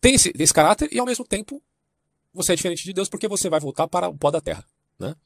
[0.00, 1.60] tem esse, esse caráter e ao mesmo tempo
[2.32, 4.64] você é diferente de Deus porque você vai voltar para o pó da terra,
[5.00, 5.16] né?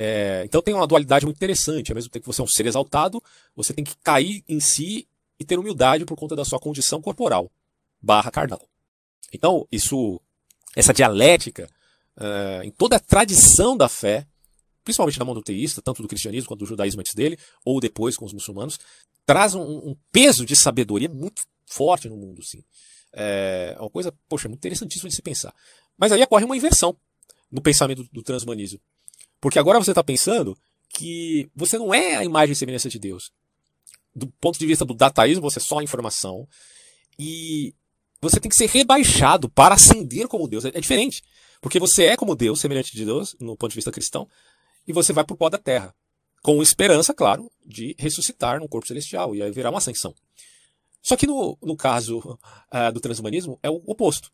[0.00, 1.90] É, então tem uma dualidade muito interessante.
[1.90, 3.22] Ao mesmo tempo que você é um ser exaltado,
[3.56, 5.08] você tem que cair em si
[5.40, 7.50] e ter humildade por conta da sua condição corporal
[8.00, 8.62] barra carnal.
[9.32, 10.20] Então, isso,
[10.76, 11.68] essa dialética,
[12.16, 14.26] uh, em toda a tradição da fé,
[14.84, 18.32] principalmente da monoteísta, tanto do cristianismo quanto do judaísmo antes dele, ou depois com os
[18.32, 18.78] muçulmanos,
[19.26, 22.64] traz um, um peso de sabedoria muito forte no mundo, sim.
[23.12, 25.54] É uma coisa, poxa, muito interessantíssima de se pensar.
[25.96, 26.96] Mas aí ocorre uma inversão
[27.50, 28.80] no pensamento do, transhumanismo.
[29.40, 30.56] Porque agora você está pensando
[30.88, 33.30] que você não é a imagem e semelhança de Deus.
[34.14, 36.46] Do ponto de vista do dataísmo, você é só a informação.
[37.18, 37.74] E
[38.20, 40.64] você tem que ser rebaixado para ascender como Deus.
[40.64, 41.22] É, é diferente.
[41.60, 44.28] Porque você é como Deus, semelhante de Deus, no ponto de vista cristão,
[44.86, 45.94] e você vai para o pó da terra.
[46.42, 50.14] Com esperança, claro, de ressuscitar no corpo celestial, e aí virá uma ascensão.
[51.02, 54.30] Só que no, no caso uh, do transhumanismo, é o oposto.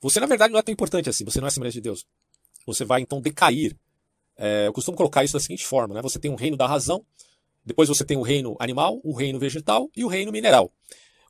[0.00, 2.06] Você, na verdade, não é tão importante assim, você não é semelhante de Deus.
[2.66, 3.76] Você vai então decair.
[4.36, 6.02] É, eu costumo colocar isso da seguinte forma: né?
[6.02, 7.04] você tem um reino da razão,
[7.64, 10.72] depois você tem o reino animal, o reino vegetal e o reino mineral.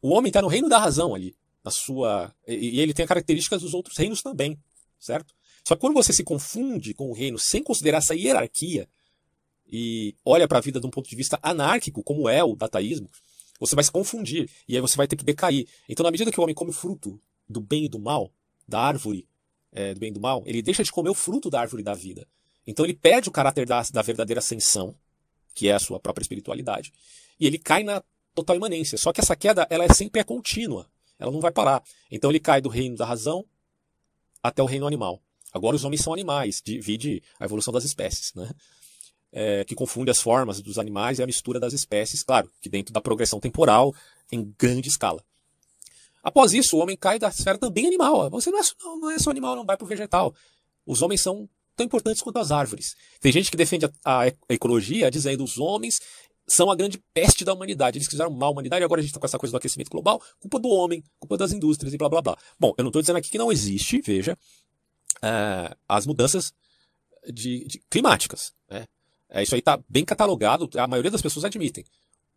[0.01, 2.33] O homem está no reino da razão ali na sua.
[2.47, 4.59] E, ele tem características dos outros reinos também,
[5.01, 5.35] certo?
[5.67, 8.87] Só que quando você se confunde com o reino sem considerar essa hierarquia,
[9.67, 13.09] e olha para a vida de um ponto de vista anárquico, como é o dataísmo,
[13.59, 15.67] você vai se confundir e aí você vai ter que decair.
[15.89, 17.19] Então, na medida que o homem come fruto
[17.49, 18.31] do bem e do mal,
[18.69, 19.27] da árvore
[19.75, 21.93] é, do bem e do mal, ele deixa de comer o fruto da árvore da
[21.93, 22.27] vida.
[22.67, 24.95] Então, ele perde o caráter da, da verdadeira ascensão,
[25.55, 26.93] que é a sua própria espiritualidade,
[27.39, 28.03] e ele cai na
[28.35, 28.97] total imanência.
[28.97, 31.83] Só que essa queda ela é sempre é contínua, ela não vai parar.
[32.11, 33.45] Então, ele cai do reino da razão
[34.43, 35.21] até o reino animal.
[35.53, 38.51] Agora, os homens são animais, divide a evolução das espécies, né?
[39.35, 42.95] é, que confunde as formas dos animais e a mistura das espécies, claro, que dentro
[42.95, 43.93] da progressão temporal
[44.31, 45.23] em grande escala.
[46.25, 48.31] Após isso, o homem cai da esfera também animal.
[48.31, 50.35] Você não é, não, não é só animal, não vai para o vegetal.
[50.87, 52.97] Os homens são tão importantes quanto as árvores.
[53.21, 56.01] Tem gente que defende a, a ecologia dizendo que os homens
[56.47, 57.99] são a grande peste da humanidade.
[57.99, 59.91] Eles fizeram mal à humanidade e agora a gente está com essa coisa do aquecimento
[59.91, 62.39] global, culpa do homem, culpa das indústrias e blá blá blá.
[62.59, 64.37] Bom, eu não estou dizendo aqui que não existe, veja,
[65.17, 66.55] uh, as mudanças
[67.31, 68.53] de, de climáticas.
[68.71, 68.87] Né?
[69.29, 71.85] É, isso aí está bem catalogado, a maioria das pessoas admitem.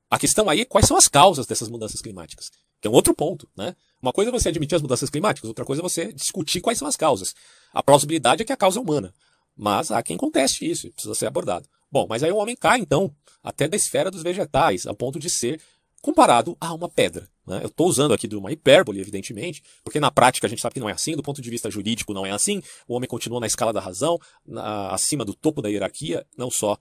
[0.10, 2.50] A questão aí é quais são as causas dessas mudanças climáticas,
[2.82, 3.50] que é um outro ponto.
[3.56, 3.76] Né?
[4.02, 6.88] Uma coisa é você admitir as mudanças climáticas, outra coisa é você discutir quais são
[6.88, 7.34] as causas.
[7.74, 9.13] A plausibilidade é que a causa é humana,
[9.56, 11.68] mas há quem conteste isso, precisa ser abordado.
[11.92, 13.13] Bom, mas aí o homem cai, então,
[13.44, 15.62] até da esfera dos vegetais, a ponto de ser
[16.02, 17.28] comparado a uma pedra.
[17.46, 17.62] Né?
[17.63, 20.80] Eu estou usando aqui de uma hipérbole, evidentemente, porque na prática a gente sabe que
[20.80, 23.48] não é assim, do ponto de vista jurídico não é assim, o homem continua na
[23.48, 26.78] escala da razão, na, acima do topo da hierarquia, não só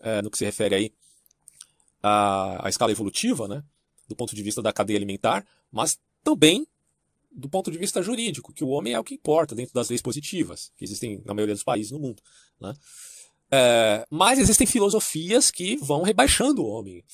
[0.00, 0.92] é, no que se refere aí
[2.02, 3.62] à, à escala evolutiva, né?
[4.08, 6.66] Do ponto de vista da cadeia alimentar, mas também
[7.34, 10.00] do ponto de vista jurídico, que o homem é o que importa dentro das leis
[10.00, 12.22] positivas, que existem na maioria dos países no mundo.
[12.60, 12.74] Né?
[13.50, 17.04] É, mas existem filosofias que vão rebaixando o homem.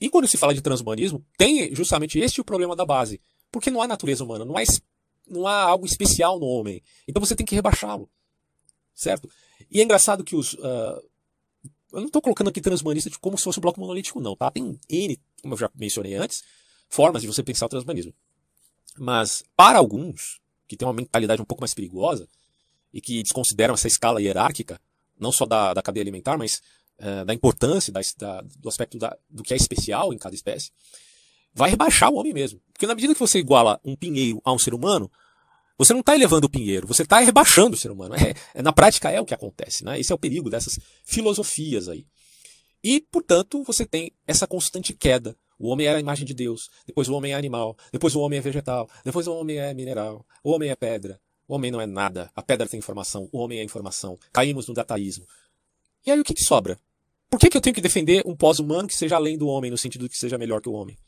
[0.00, 3.20] E quando se fala de transhumanismo, tem justamente este o problema da base.
[3.50, 4.62] Porque não há natureza humana, não há,
[5.26, 6.82] não há algo especial no homem.
[7.08, 8.08] Então você tem que rebaixá-lo.
[8.94, 9.28] Certo?
[9.70, 10.54] E é engraçado que os.
[10.54, 11.09] Uh,
[11.92, 14.36] eu não estou colocando aqui transhumanista como se fosse um bloco monolítico, não.
[14.36, 14.50] Tá?
[14.50, 16.42] Tem N, como eu já mencionei antes,
[16.88, 18.14] formas de você pensar o transhumanismo.
[18.98, 22.28] Mas, para alguns, que têm uma mentalidade um pouco mais perigosa,
[22.92, 24.80] e que desconsideram essa escala hierárquica,
[25.18, 26.60] não só da, da cadeia alimentar, mas
[26.98, 30.70] uh, da importância da, da, do aspecto da, do que é especial em cada espécie,
[31.52, 32.60] vai rebaixar o homem mesmo.
[32.72, 35.10] Porque na medida que você iguala um pinheiro a um ser humano,
[35.80, 38.14] você não está elevando o pinheiro, você está rebaixando o ser humano.
[38.14, 39.82] É, é, na prática é o que acontece.
[39.82, 39.98] Né?
[39.98, 42.04] Esse é o perigo dessas filosofias aí.
[42.84, 45.34] E, portanto, você tem essa constante queda.
[45.58, 48.38] O homem era a imagem de Deus, depois o homem é animal, depois o homem
[48.38, 51.86] é vegetal, depois o homem é mineral, o homem é pedra, o homem não é
[51.86, 52.30] nada.
[52.36, 53.26] A pedra tem informação.
[53.32, 54.18] O homem é informação.
[54.34, 55.26] Caímos no dataísmo.
[56.04, 56.78] E aí o que, que sobra?
[57.30, 59.78] Por que, que eu tenho que defender um pós-humano que seja além do homem, no
[59.78, 60.98] sentido de que seja melhor que o homem?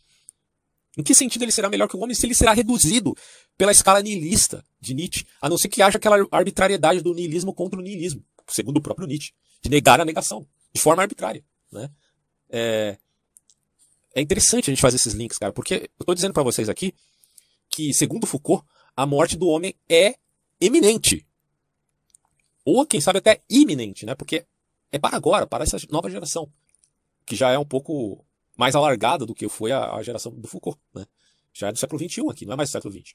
[0.97, 3.17] Em que sentido ele será melhor que o homem se ele será reduzido
[3.57, 7.79] pela escala nihilista de Nietzsche, a não ser que haja aquela arbitrariedade do nihilismo contra
[7.79, 11.43] o nihilismo, segundo o próprio Nietzsche, de negar a negação, de forma arbitrária.
[11.71, 11.91] Né?
[12.51, 12.99] É,
[14.15, 16.95] é interessante a gente fazer esses links, cara, porque eu estou dizendo para vocês aqui
[17.71, 20.17] que, segundo Foucault, a morte do homem é
[20.61, 21.27] eminente.
[22.65, 24.15] Ou, quem sabe, até iminente, né?
[24.15, 24.45] Porque
[24.93, 26.53] é para agora, para essa nova geração,
[27.25, 28.25] que já é um pouco
[28.57, 31.07] mais alargada do que foi a, a geração do Foucault, né?
[31.53, 33.15] Já é do século XXI aqui, não é mais do século XX.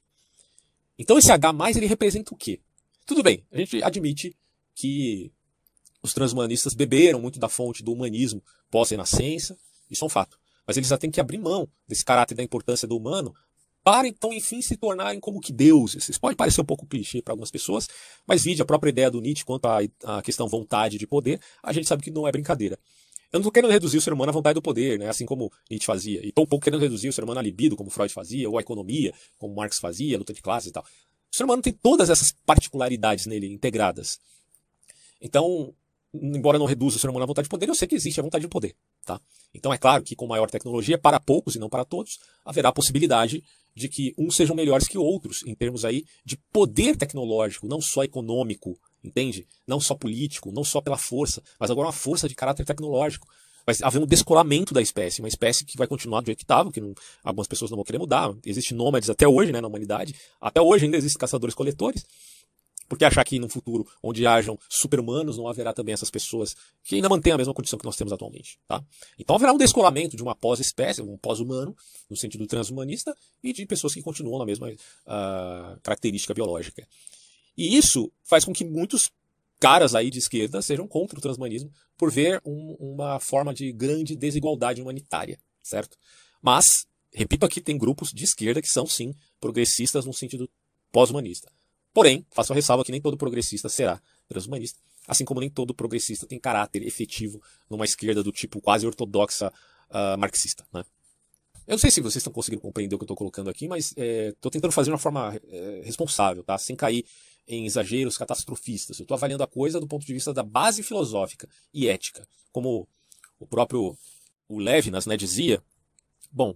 [0.97, 2.59] Então esse H+, ele representa o quê?
[3.05, 4.35] Tudo bem, a gente admite
[4.75, 5.31] que
[6.01, 9.57] os transhumanistas beberam muito da fonte do humanismo pós-renascença,
[9.89, 10.39] isso é um fato.
[10.65, 13.33] Mas eles já têm que abrir mão desse caráter da importância do humano
[13.83, 16.09] para então, enfim, se tornarem como que deuses.
[16.09, 17.87] Isso pode parecer um pouco clichê para algumas pessoas,
[18.27, 21.71] mas vide a própria ideia do Nietzsche quanto à, à questão vontade de poder, a
[21.71, 22.77] gente sabe que não é brincadeira.
[23.31, 25.09] Eu não estou querendo reduzir o ser humano à vontade do poder, né?
[25.09, 26.25] assim como Nietzsche fazia.
[26.25, 29.13] E pouco querendo reduzir o ser humano à libido, como Freud fazia, ou à economia,
[29.37, 30.83] como Marx fazia, a luta de classes e tal.
[30.83, 34.17] O ser humano tem todas essas particularidades nele integradas.
[35.21, 35.73] Então,
[36.13, 38.23] embora não reduza o ser humano à vontade de poder, eu sei que existe a
[38.23, 38.75] vontade de poder.
[39.05, 39.19] Tá?
[39.53, 42.73] Então é claro que com maior tecnologia, para poucos e não para todos, haverá a
[42.73, 43.43] possibilidade
[43.75, 48.03] de que uns sejam melhores que outros, em termos aí de poder tecnológico, não só
[48.03, 49.47] econômico, entende?
[49.65, 53.27] Não só político, não só pela força, mas agora uma força de caráter tecnológico.
[53.65, 56.71] Vai haver um descolamento da espécie, uma espécie que vai continuar do jeito que estava,
[56.71, 58.33] que não, algumas pessoas não vão querer mudar.
[58.45, 62.05] Existem nômades até hoje né, na humanidade, até hoje ainda existem caçadores-coletores.
[62.87, 66.95] Por que achar que no futuro, onde hajam super-humanos, não haverá também essas pessoas que
[66.95, 68.57] ainda mantêm a mesma condição que nós temos atualmente?
[68.65, 68.81] Tá?
[69.19, 71.75] Então haverá um descolamento de uma pós-espécie, um pós-humano,
[72.09, 76.87] no sentido transhumanista, e de pessoas que continuam na mesma uh, característica biológica.
[77.57, 79.09] E isso faz com que muitos
[79.59, 84.15] caras aí de esquerda sejam contra o transhumanismo por ver um, uma forma de grande
[84.15, 85.97] desigualdade humanitária, certo?
[86.41, 90.49] Mas, repito aqui, tem grupos de esquerda que são sim progressistas no sentido
[90.91, 91.51] pós-humanista.
[91.93, 94.79] Porém, faço a ressalva que nem todo progressista será transhumanista.
[95.07, 99.51] assim como nem todo progressista tem caráter efetivo numa esquerda do tipo quase ortodoxa
[99.89, 100.67] uh, marxista.
[100.71, 100.83] Né?
[101.65, 103.93] Eu não sei se vocês estão conseguindo compreender o que eu estou colocando aqui, mas
[103.97, 106.57] estou é, tentando fazer de uma forma é, responsável, tá?
[106.57, 107.05] sem cair
[107.47, 108.99] em exageros catastrofistas.
[108.99, 112.27] Eu estou avaliando a coisa do ponto de vista da base filosófica e ética.
[112.51, 112.87] Como
[113.39, 113.97] o próprio
[114.49, 115.61] o Levinas né, dizia,
[116.31, 116.55] bom,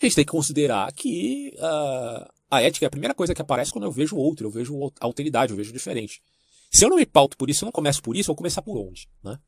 [0.00, 3.72] a gente tem que considerar que uh, a ética é a primeira coisa que aparece
[3.72, 6.22] quando eu vejo outro, eu vejo alteridade, eu vejo diferente.
[6.70, 8.62] Se eu não me pauto por isso, eu não começo por isso, eu vou começar
[8.62, 9.08] por onde?
[9.22, 9.38] Né?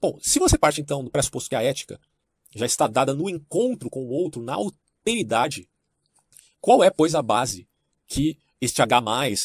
[0.00, 2.00] Bom, se você parte então do pressuposto que a ética
[2.54, 5.68] já está dada no encontro com o outro, na alteridade,
[6.60, 7.66] qual é, pois, a base
[8.06, 9.00] que este H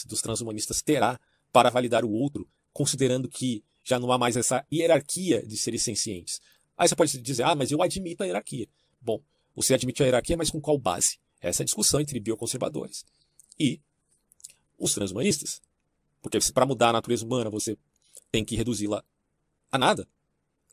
[0.05, 1.19] dos transhumanistas terá
[1.51, 6.39] para validar o outro, considerando que já não há mais essa hierarquia de seres sencientes.
[6.77, 8.67] Aí você pode dizer, ah, mas eu admito a hierarquia.
[9.01, 9.21] Bom,
[9.55, 11.19] você admite a hierarquia, mas com qual base?
[11.41, 13.05] Essa é a discussão entre bioconservadores
[13.59, 13.81] e
[14.77, 15.61] os transhumanistas.
[16.21, 17.77] Porque para mudar a natureza humana você
[18.31, 19.03] tem que reduzi-la
[19.71, 20.07] a nada,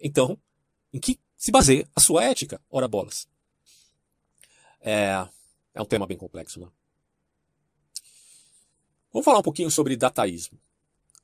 [0.01, 0.39] então,
[0.93, 2.61] em que se baseia a sua ética?
[2.71, 3.29] Ora bolas.
[4.81, 5.27] É,
[5.75, 6.69] é um tema bem complexo, né?
[9.17, 10.59] Vamos falar um pouquinho sobre dataísmo.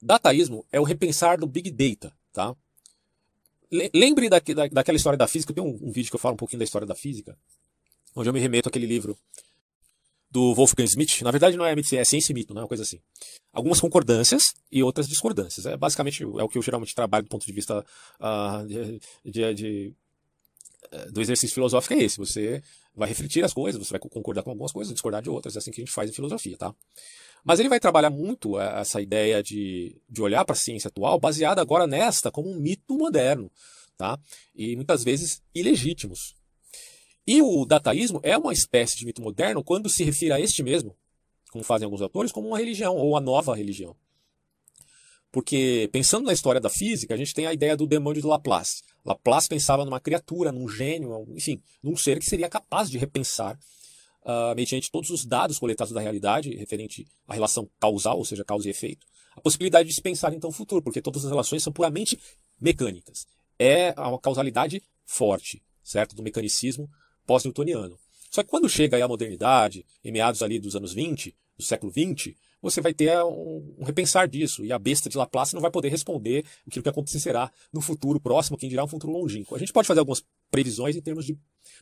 [0.01, 2.57] Dataísmo é o repensar do Big Data, tá?
[3.93, 6.39] Lembre da, da, daquela história da física, tem um, um, vídeo que eu falo um
[6.39, 7.37] pouquinho da história da física,
[8.17, 9.15] onde eu me remeto àquele livro
[10.31, 11.21] do Wolfgang Smith.
[11.21, 12.63] Na verdade não é é Ciência e Mito, né?
[12.63, 12.99] uma coisa assim.
[13.53, 15.67] Algumas concordâncias e outras discordâncias.
[15.67, 17.85] É basicamente é o que eu geralmente trabalho do ponto de vista
[18.19, 19.95] uh, de, de, de,
[20.91, 22.17] eh, do exercício filosófico é esse.
[22.17, 22.63] Você
[22.97, 25.57] vai refletir as coisas, você vai concordar com algumas coisas, discordar de outras.
[25.57, 26.75] É assim que a gente faz em filosofia, tá?
[27.45, 31.19] Mas ele vai trabalhar muito é, essa ideia de, de olhar para a ciência atual
[31.19, 33.51] baseada agora nesta como um mito moderno,
[33.97, 34.19] tá?
[34.55, 36.35] E muitas vezes ilegítimos.
[37.27, 40.97] E o dataísmo é uma espécie de mito moderno quando se refere a este mesmo,
[41.51, 43.97] como fazem alguns autores, como uma religião ou a nova religião.
[45.31, 48.83] Porque, pensando na história da física, a gente tem a ideia do demônio de Laplace.
[49.03, 53.59] Laplace pensava numa criatura, num gênio, enfim, num ser que seria capaz de repensar
[54.25, 58.67] uh, mediante todos os dados coletados da realidade, referente à relação causal, ou seja, causa
[58.67, 61.73] e efeito, a possibilidade de se pensar então o futuro, porque todas as relações são
[61.73, 62.19] puramente
[62.61, 63.27] mecânicas.
[63.59, 66.15] É uma causalidade forte, certo?
[66.15, 66.91] Do mecanicismo
[67.27, 67.99] pós-newtoniano.
[68.31, 72.37] Só que quando chega a modernidade, em meados ali dos anos 20, do século 20,
[72.63, 74.65] você vai ter um, um, repensar disso.
[74.65, 78.57] E a besta de Laplace não vai poder responder aquilo que acontecerá no futuro próximo,
[78.57, 79.55] quem dirá um futuro longínquo.
[79.55, 81.37] A gente pode fazer algumas previsões em termos de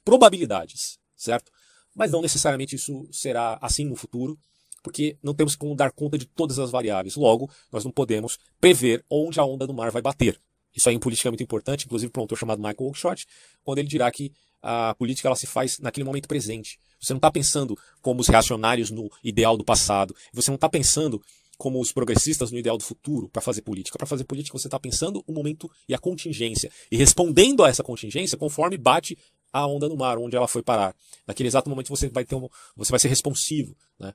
[0.05, 1.53] probabilidades, certo?
[1.95, 4.39] Mas não necessariamente isso será assim no futuro,
[4.83, 7.17] porque não temos como dar conta de todas as variáveis.
[7.17, 10.41] Logo, nós não podemos prever onde a onda do mar vai bater.
[10.75, 13.27] Isso aí em política é muito importante, inclusive para um autor chamado Michael Oakeshott,
[13.63, 14.33] quando ele dirá que
[14.63, 16.79] a política ela se faz naquele momento presente.
[17.01, 20.15] Você não está pensando como os reacionários no ideal do passado.
[20.33, 21.21] Você não está pensando
[21.57, 23.99] como os progressistas no ideal do futuro para fazer política.
[23.99, 26.71] Para fazer política, você está pensando o momento e a contingência.
[26.91, 29.19] E respondendo a essa contingência conforme bate
[29.53, 30.95] a onda no mar, onde ela foi parar.
[31.27, 34.15] Naquele exato momento você vai ter um, você vai ser responsivo, né?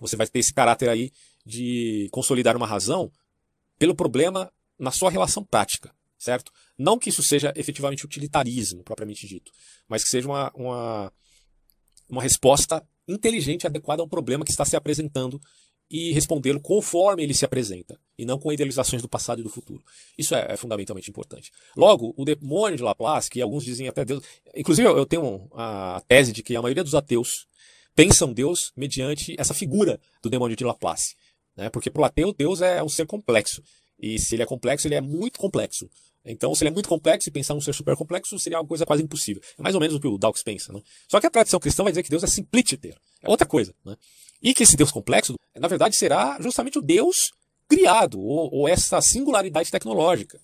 [0.00, 1.12] Você vai ter esse caráter aí
[1.46, 3.12] de consolidar uma razão
[3.78, 6.52] pelo problema na sua relação prática, certo?
[6.76, 9.52] Não que isso seja efetivamente utilitarismo, propriamente dito,
[9.88, 11.12] mas que seja uma, uma,
[12.08, 15.40] uma resposta inteligente adequada a um problema que está se apresentando
[15.96, 19.80] e respondê-lo conforme ele se apresenta, e não com idealizações do passado e do futuro.
[20.18, 21.52] Isso é, é, fundamentalmente importante.
[21.76, 24.20] Logo, o demônio de Laplace, que alguns dizem até Deus.
[24.56, 27.46] Inclusive, eu tenho a tese de que a maioria dos ateus
[27.94, 31.14] pensam Deus mediante essa figura do demônio de Laplace.
[31.56, 31.70] Né?
[31.70, 33.62] Porque para o ateu, Deus é um ser complexo.
[33.96, 35.88] E se ele é complexo, ele é muito complexo.
[36.24, 38.84] Então, se ele é muito complexo e pensar um ser super complexo seria uma coisa
[38.84, 39.40] quase impossível.
[39.56, 40.72] É mais ou menos o que o Dawkins pensa.
[40.72, 40.82] Né?
[41.06, 42.96] Só que a tradição cristã vai dizer que Deus é simplíciter.
[43.22, 43.72] É outra coisa.
[43.84, 43.96] Né?
[44.44, 47.32] E que esse Deus complexo, na verdade, será justamente o Deus
[47.66, 50.38] criado, ou, ou essa singularidade tecnológica.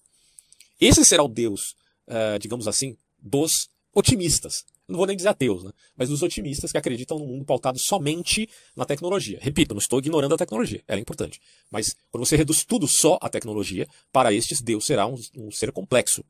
[0.80, 1.74] Esse será o Deus,
[2.08, 4.64] uh, digamos assim, dos otimistas.
[4.88, 5.70] Não vou nem dizer ateus, né?
[5.94, 9.38] mas dos otimistas que acreditam no mundo pautado somente na tecnologia.
[9.40, 11.38] Repito, não estou ignorando a tecnologia, ela é importante.
[11.70, 15.70] Mas quando você reduz tudo só à tecnologia, para estes, Deus será um, um ser
[15.70, 16.24] complexo.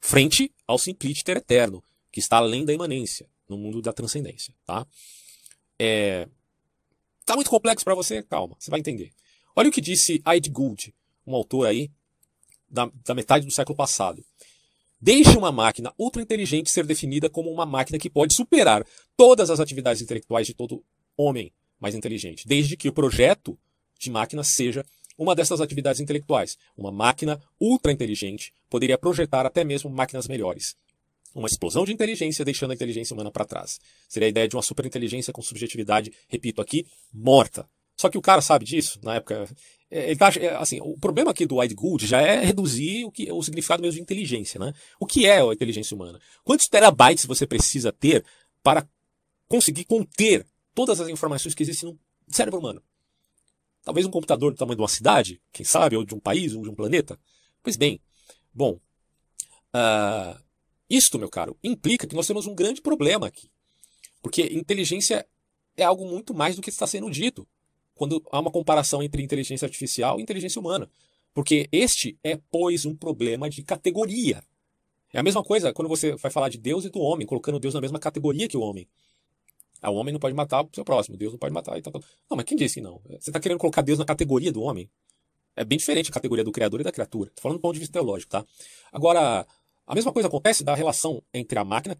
[0.00, 4.54] Frente ao simplíter eterno, que está além da imanência, no mundo da transcendência.
[4.64, 4.86] Tá?
[5.78, 6.26] É,
[7.30, 8.24] Tá muito complexo para você?
[8.24, 9.12] Calma, você vai entender.
[9.54, 10.92] Olha o que disse Id Gould,
[11.24, 11.88] um autor aí
[12.68, 14.24] da, da metade do século passado.
[15.00, 18.84] Deixe uma máquina ultra inteligente ser definida como uma máquina que pode superar
[19.16, 20.82] todas as atividades intelectuais de todo
[21.16, 23.56] homem mais inteligente, desde que o projeto
[23.96, 24.84] de máquina seja
[25.16, 26.58] uma dessas atividades intelectuais.
[26.76, 30.74] Uma máquina ultra inteligente poderia projetar até mesmo máquinas melhores
[31.34, 33.78] uma explosão de inteligência deixando a inteligência humana para trás.
[34.08, 37.68] Seria a ideia de uma superinteligência com subjetividade, repito aqui, morta.
[37.96, 39.48] Só que o cara sabe disso, na época
[39.90, 43.10] é, ele tá, é, assim, o problema aqui do Wide Good já é reduzir o,
[43.10, 44.58] que, o significado mesmo de inteligência.
[44.60, 44.72] Né?
[44.98, 46.20] O que é a inteligência humana?
[46.44, 48.24] Quantos terabytes você precisa ter
[48.62, 48.88] para
[49.48, 52.82] conseguir conter todas as informações que existem no cérebro humano?
[53.82, 56.62] Talvez um computador do tamanho de uma cidade, quem sabe, ou de um país, ou
[56.62, 57.18] de um planeta.
[57.62, 58.00] Pois bem,
[58.52, 58.78] bom,
[59.74, 60.38] uh,
[60.90, 63.48] isto, meu caro, implica que nós temos um grande problema aqui.
[64.20, 65.26] Porque inteligência
[65.76, 67.46] é algo muito mais do que está sendo dito
[67.94, 70.90] quando há uma comparação entre inteligência artificial e inteligência humana.
[71.32, 74.42] Porque este é, pois, um problema de categoria.
[75.12, 77.74] É a mesma coisa quando você vai falar de Deus e do homem, colocando Deus
[77.74, 78.88] na mesma categoria que o homem.
[79.82, 81.92] Ah, o homem não pode matar o seu próximo, Deus não pode matar e tal,
[81.92, 82.02] tal.
[82.28, 83.00] Não, mas quem disse que não?
[83.08, 84.90] Você está querendo colocar Deus na categoria do homem?
[85.56, 87.28] É bem diferente a categoria do Criador e da criatura.
[87.28, 88.44] Estou falando do ponto de vista teológico, tá?
[88.92, 89.46] Agora,
[89.90, 91.98] a mesma coisa acontece da relação entre a máquina,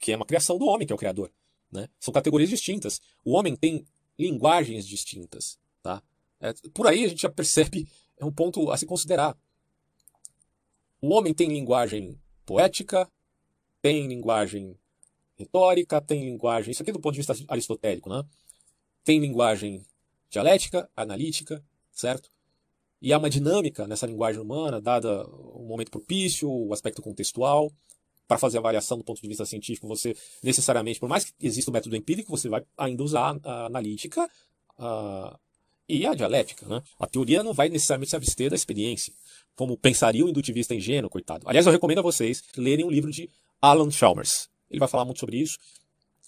[0.00, 1.30] que é uma criação do homem, que é o Criador.
[1.70, 1.88] Né?
[2.00, 3.00] São categorias distintas.
[3.24, 3.86] O homem tem
[4.18, 5.56] linguagens distintas.
[5.80, 6.02] Tá?
[6.40, 9.38] É, por aí a gente já percebe, é um ponto a se considerar.
[11.00, 13.08] O homem tem linguagem poética,
[13.80, 14.76] tem linguagem
[15.36, 16.72] retórica, tem linguagem.
[16.72, 18.24] Isso aqui é do ponto de vista aristotélico, né?
[19.04, 19.86] Tem linguagem
[20.28, 22.32] dialética, analítica, certo?
[23.00, 27.70] E há uma dinâmica nessa linguagem humana, dada o momento propício, o aspecto contextual
[28.28, 31.70] para fazer a avaliação do ponto de vista científico, você necessariamente, por mais que exista
[31.70, 34.28] o método empírico, você vai ainda usar a analítica
[34.78, 35.38] a,
[35.88, 36.66] e a dialética.
[36.66, 36.82] Né?
[37.00, 39.14] A teoria não vai necessariamente se abster da experiência,
[39.56, 41.48] como pensaria o indutivista ingênuo, coitado.
[41.48, 43.30] Aliás, eu recomendo a vocês lerem um livro de
[43.62, 44.50] Alan Chalmers.
[44.70, 45.56] Ele vai falar muito sobre isso,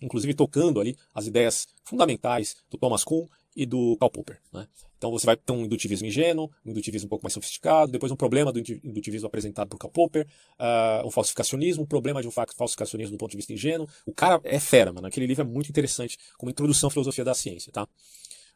[0.01, 4.41] inclusive tocando ali as ideias fundamentais do Thomas Kuhn e do Karl Popper.
[4.53, 4.67] Né?
[4.97, 8.17] Então você vai ter um indutivismo ingênuo, um indutivismo um pouco mais sofisticado, depois um
[8.17, 10.27] problema do indutivismo apresentado por Karl Popper,
[10.59, 13.89] uh, um falsificacionismo, um problema de um falsificacionismo do ponto de vista ingênuo.
[14.07, 15.07] O cara é fera, mano.
[15.07, 17.89] Aquele livro é muito interessante como introdução à filosofia da ciência, tá?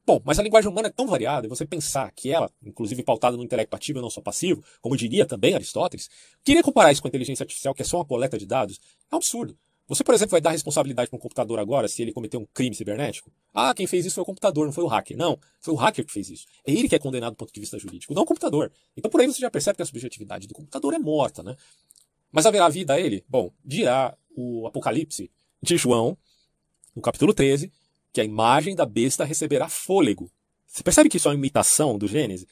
[0.07, 3.39] Bom, mas a linguagem humana é tão variada, e você pensar que ela, inclusive pautada
[3.39, 6.11] no intelecto ativo e não só passivo, como diria também Aristóteles,
[6.45, 8.79] queria comparar isso com a inteligência artificial, que é só uma coleta de dados,
[9.11, 9.57] é um absurdo.
[9.87, 12.75] Você, por exemplo, vai dar responsabilidade para um computador agora se ele cometeu um crime
[12.75, 13.31] cibernético?
[13.53, 15.17] Ah, quem fez isso foi o computador, não foi o hacker.
[15.17, 16.47] Não, foi o hacker que fez isso.
[16.67, 18.73] É ele que é condenado do ponto de vista jurídico, não o computador.
[18.97, 21.55] Então por aí você já percebe que a subjetividade do computador é morta, né?
[22.33, 23.25] Mas haverá vida a ele?
[23.29, 25.31] Bom, dirá o Apocalipse
[25.63, 26.17] de João,
[26.97, 27.71] no capítulo 13,
[28.13, 30.31] que a imagem da besta receberá fôlego.
[30.67, 32.47] Você percebe que isso é uma imitação do Gênesis?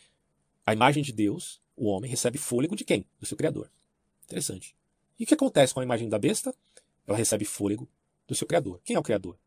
[0.66, 3.06] A imagem de Deus, o homem, recebe fôlego de quem?
[3.18, 3.70] Do seu Criador.
[4.24, 4.76] Interessante.
[5.18, 6.54] E o que acontece com a imagem da besta?
[7.06, 7.88] Ela recebe fôlego
[8.26, 8.80] do seu Criador.
[8.84, 9.38] Quem é o Criador?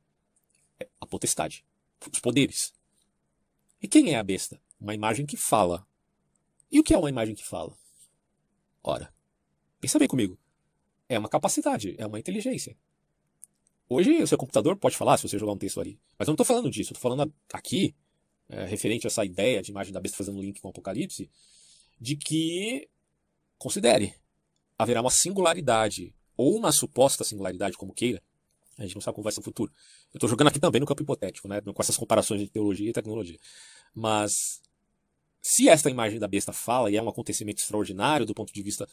[0.79, 1.65] É a potestade,
[2.11, 2.73] os poderes.
[3.81, 4.61] E quem é a besta?
[4.79, 5.87] Uma imagem que fala.
[6.71, 7.77] E o que é uma imagem que fala?
[8.83, 9.13] Ora,
[9.79, 10.37] pensa bem comigo.
[11.07, 12.77] É uma capacidade, é uma inteligência.
[13.87, 15.99] Hoje o seu computador pode falar se você jogar um texto ali.
[16.17, 17.95] Mas eu não estou falando disso, estou falando aqui,
[18.49, 21.29] é, referente a essa ideia de imagem da besta fazendo link com o Apocalipse,
[21.99, 22.89] de que
[23.57, 24.15] considere
[24.77, 28.21] haverá uma singularidade ou uma suposta singularidade, como queira,
[28.77, 29.71] a gente não sabe como vai ser o futuro.
[30.13, 32.93] Eu estou jogando aqui também no campo hipotético, né, com essas comparações de teologia e
[32.93, 33.39] tecnologia.
[33.93, 34.61] Mas
[35.41, 38.87] se esta imagem da besta fala e é um acontecimento extraordinário do ponto de vista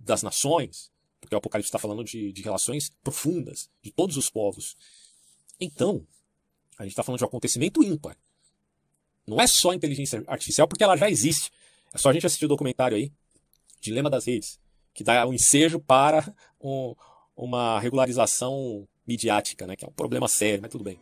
[0.00, 0.90] das nações,
[1.20, 4.76] porque o Apocalipse está falando de, de relações profundas de todos os povos,
[5.58, 6.06] então
[6.78, 8.16] a gente está falando de um acontecimento ímpar.
[9.26, 11.50] Não é só inteligência artificial, porque ela já existe.
[11.92, 13.12] É só a gente assistir o documentário aí,
[13.80, 14.58] Dilema das Redes
[14.98, 16.94] que dá um ensejo para um,
[17.36, 21.00] uma regularização midiática, né, que é um problema sério, mas tudo bem.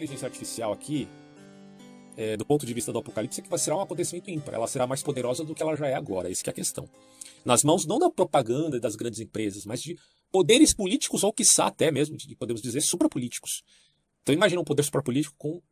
[0.00, 1.06] Inteligência artificial aqui,
[2.16, 4.54] é, do ponto de vista do apocalipse, é que vai ser um acontecimento ímpar.
[4.54, 6.30] Ela será mais poderosa do que ela já é agora.
[6.30, 6.88] Isso que é a questão.
[7.44, 9.98] Nas mãos não da propaganda e das grandes empresas, mas de
[10.32, 13.62] poderes políticos, ou quiçá até mesmo, de, podemos dizer, suprapolíticos.
[14.22, 15.62] Então imagina um poder suprapolítico com,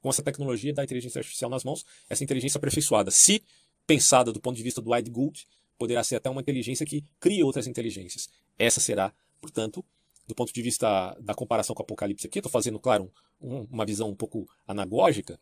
[0.00, 3.10] com essa tecnologia da inteligência artificial nas mãos, essa inteligência aperfeiçoada.
[3.10, 3.42] Se
[3.86, 5.46] pensada do ponto de vista do Wide Good,
[5.78, 8.28] poderá ser até uma inteligência que cria outras inteligências.
[8.58, 9.84] Essa será, portanto,
[10.26, 13.10] do ponto de vista da comparação com o Apocalipse aqui, estou fazendo, claro,
[13.40, 15.38] um, uma visão um pouco anagógica,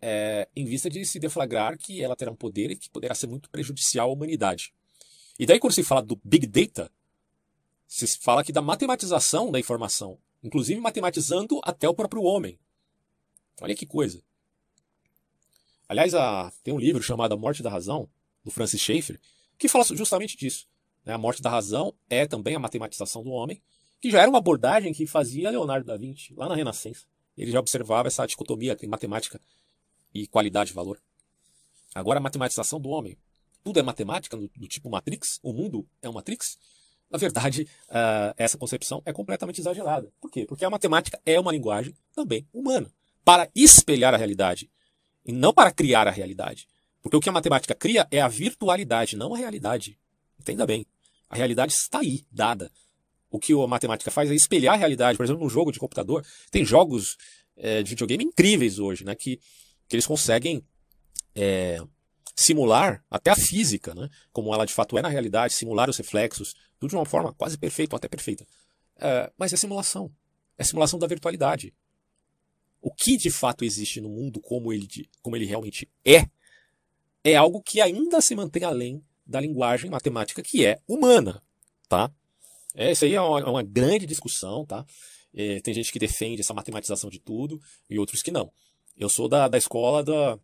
[0.00, 3.26] é, em vista de se deflagrar que ela terá um poder e que poderá ser
[3.26, 4.72] muito prejudicial à humanidade.
[5.38, 6.90] E daí, quando se fala do Big Data,
[7.86, 12.58] se fala aqui da matematização da informação, inclusive matematizando até o próprio homem.
[13.60, 14.22] Olha que coisa.
[15.88, 18.08] Aliás, a, tem um livro chamado A Morte da Razão,
[18.44, 19.20] do Francis Schaeffer,
[19.58, 20.66] que fala justamente disso.
[21.04, 21.12] Né?
[21.12, 23.62] A morte da razão é também a matematização do homem,
[24.00, 27.04] que já era uma abordagem que fazia Leonardo da Vinci lá na Renascença.
[27.36, 29.40] Ele já observava essa dicotomia entre matemática
[30.14, 31.00] e qualidade e valor.
[31.94, 33.16] Agora a matematização do homem.
[33.62, 35.38] Tudo é matemática, do, do tipo Matrix?
[35.42, 36.56] O mundo é uma Matrix?
[37.10, 40.10] Na verdade, uh, essa concepção é completamente exagerada.
[40.20, 40.46] Por quê?
[40.46, 42.90] Porque a matemática é uma linguagem também humana,
[43.24, 44.70] para espelhar a realidade,
[45.24, 46.66] e não para criar a realidade.
[47.02, 49.98] Porque o que a matemática cria é a virtualidade, não a realidade.
[50.38, 50.86] Entenda bem.
[51.28, 52.70] A realidade está aí, dada.
[53.30, 55.16] O que a matemática faz é espelhar a realidade.
[55.16, 57.16] Por exemplo, num jogo de computador, tem jogos
[57.56, 59.14] é, de videogame incríveis hoje, né?
[59.14, 59.36] Que,
[59.88, 60.64] que eles conseguem
[61.34, 61.80] é,
[62.34, 64.08] simular até a física, né?
[64.32, 67.56] Como ela de fato é na realidade, simular os reflexos, tudo de uma forma quase
[67.56, 68.46] perfeita ou até perfeita.
[68.96, 70.10] É, mas é simulação.
[70.58, 71.74] É simulação da virtualidade.
[72.82, 74.88] O que de fato existe no mundo como ele,
[75.22, 76.28] como ele realmente é,
[77.22, 81.42] é algo que ainda se mantém além da linguagem matemática que é humana,
[81.88, 82.10] tá?
[82.74, 84.84] É, isso aí é uma, uma grande discussão, tá?
[85.34, 88.52] É, tem gente que defende essa matematização de tudo e outros que não.
[88.96, 90.38] Eu sou da, da escola da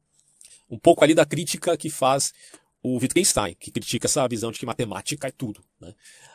[0.69, 2.33] um pouco ali da crítica que faz
[2.83, 5.65] o Wittgenstein, que critica essa visão de que matemática é tudo.
[5.81, 5.89] Né?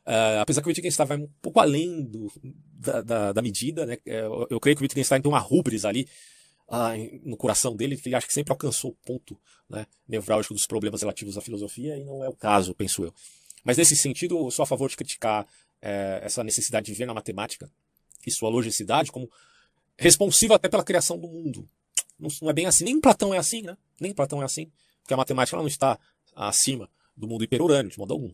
[0.06, 2.32] Uh, apesar que o Wittgenstein vai um pouco além do,
[2.74, 3.98] da, da, da, medida, né?
[4.06, 6.08] É, eu, eu, creio que o Wittgenstein tem uma rubris ali
[6.68, 9.39] uh, no coração dele, que ele acha que sempre alcançou o ponto
[9.70, 13.14] né, nevrálgico dos problemas relativos à filosofia, e não é o caso, penso eu.
[13.64, 15.48] Mas nesse sentido, eu sou a favor de criticar
[15.82, 17.70] é, essa necessidade de ver na matemática
[18.26, 19.30] e sua logicidade como
[19.98, 21.68] responsiva até pela criação do mundo.
[22.20, 23.78] Não, não é bem assim, nem Platão é assim, né?
[24.00, 24.72] Nem Platão é assim,
[25.02, 26.00] porque a matemática não está
[26.36, 28.32] acima do mundo hiperurânio, de modo algum.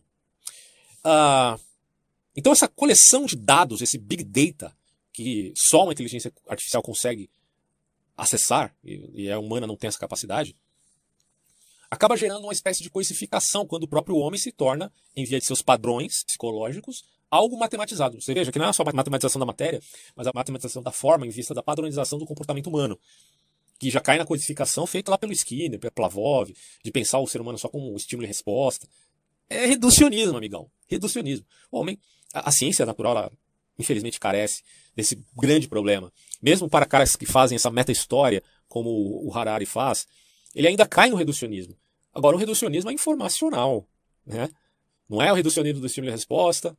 [1.02, 1.58] Ah,
[2.36, 4.76] então, essa coleção de dados, esse big data,
[5.12, 7.28] que só uma inteligência artificial consegue
[8.16, 10.54] acessar, e, e a humana não tem essa capacidade,
[11.90, 15.46] acaba gerando uma espécie de coisificação quando o próprio homem se torna, em via de
[15.46, 18.20] seus padrões psicológicos, algo matematizado.
[18.20, 19.80] Você veja que não é só a matematização da matéria,
[20.14, 22.98] mas a matematização da forma em vista da padronização do comportamento humano.
[23.78, 26.52] Que já cai na codificação feita lá pelo Skinner, pelo Plavov,
[26.82, 28.88] de pensar o ser humano só como estímulo e resposta.
[29.48, 30.70] É reducionismo, amigão.
[30.86, 31.46] Reducionismo.
[31.70, 31.98] O homem,
[32.34, 33.32] a, a ciência natural, ela,
[33.78, 34.62] infelizmente, carece
[34.96, 36.12] desse grande problema.
[36.42, 40.06] Mesmo para caras que fazem essa meta-história, como o Harari faz,
[40.54, 41.76] ele ainda cai no reducionismo.
[42.12, 43.86] Agora, o reducionismo é informacional.
[44.26, 44.48] Né?
[45.08, 46.76] Não é o reducionismo do estímulo e resposta,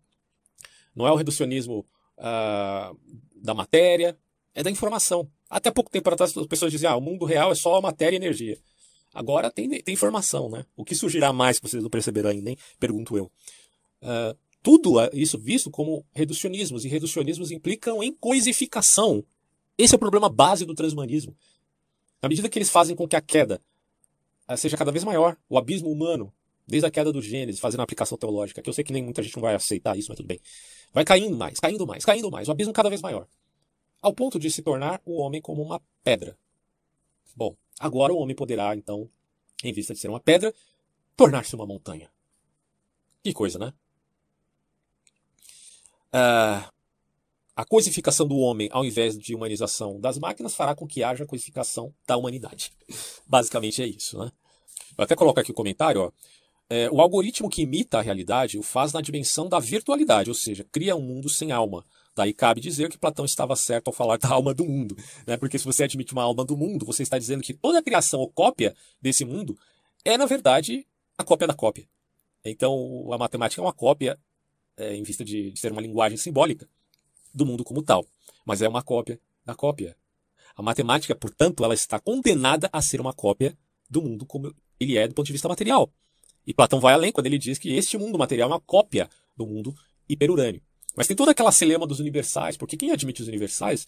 [1.00, 1.86] não é o reducionismo
[2.18, 3.00] uh,
[3.36, 4.18] da matéria,
[4.54, 5.30] é da informação.
[5.50, 8.20] Até pouco tempo atrás as pessoas diziam, ah, o mundo real é só matéria e
[8.20, 8.60] energia.
[9.14, 10.66] Agora tem, tem informação, né?
[10.76, 12.58] O que surgirá mais que vocês não perceberam ainda, hein?
[12.78, 13.32] Pergunto eu.
[14.02, 19.24] Uh, tudo isso visto como reducionismos, e reducionismos implicam em coisificação.
[19.78, 21.36] Esse é o problema base do transhumanismo.
[22.22, 23.62] Na medida que eles fazem com que a queda
[24.52, 26.32] uh, seja cada vez maior, o abismo humano,
[26.68, 29.24] desde a queda do Gênesis, fazendo a aplicação teológica, que eu sei que nem muita
[29.24, 30.40] gente não vai aceitar isso, mas tudo bem.
[30.94, 33.28] Vai caindo mais, caindo mais, caindo mais, o abismo cada vez maior.
[34.02, 36.38] Ao ponto de se tornar o homem como uma pedra.
[37.36, 39.10] Bom, agora o homem poderá, então,
[39.64, 40.54] em vista de ser uma pedra,
[41.16, 42.10] tornar-se uma montanha.
[43.24, 43.74] Que coisa, né?
[46.14, 46.70] Uh,
[47.56, 51.94] a coisificação do homem, ao invés de humanização das máquinas, fará com que haja coisificação
[52.08, 52.72] da humanidade.
[53.28, 54.32] Basicamente é isso, né?
[54.96, 56.12] Vou até colocar aqui o um comentário, ó.
[56.70, 60.64] É, o algoritmo que imita a realidade o faz na dimensão da virtualidade, ou seja,
[60.72, 61.84] cria um mundo sem alma.
[62.16, 64.96] Daí cabe dizer que Platão estava certo ao falar da alma do mundo,
[65.26, 65.36] né?
[65.36, 68.30] porque se você admite uma alma do mundo, você está dizendo que toda criação ou
[68.30, 69.58] cópia desse mundo
[70.06, 70.86] é, na verdade,
[71.18, 71.88] a cópia da cópia.
[72.46, 74.18] Então, a matemática é uma cópia,
[74.78, 76.70] é, em vista de, de ser uma linguagem simbólica,
[77.34, 78.06] do mundo como tal.
[78.46, 79.98] Mas é uma cópia da cópia.
[80.56, 83.58] A matemática, portanto, ela está condenada a ser uma cópia
[83.90, 85.92] do mundo como ele é do ponto de vista material.
[86.50, 89.46] E Platão vai além quando ele diz que este mundo material é uma cópia do
[89.46, 89.72] mundo
[90.10, 90.60] hiperurânio.
[90.98, 93.88] Mas tem toda aquela celema dos universais, porque quem admite os universais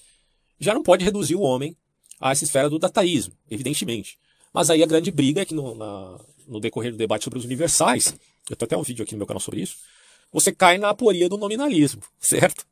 [0.59, 1.75] já não pode reduzir o homem
[2.19, 4.19] a essa esfera do dataísmo, evidentemente.
[4.53, 7.45] Mas aí a grande briga é que no, na, no decorrer do debate sobre os
[7.45, 8.13] universais,
[8.47, 9.77] eu tenho até um vídeo aqui no meu canal sobre isso,
[10.31, 12.63] você cai na aporia do nominalismo, certo?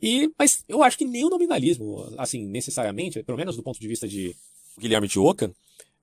[0.00, 3.86] E, mas eu acho que nem o nominalismo, assim, necessariamente, pelo menos do ponto de
[3.86, 4.34] vista de
[4.78, 5.52] Guilherme de Ockham,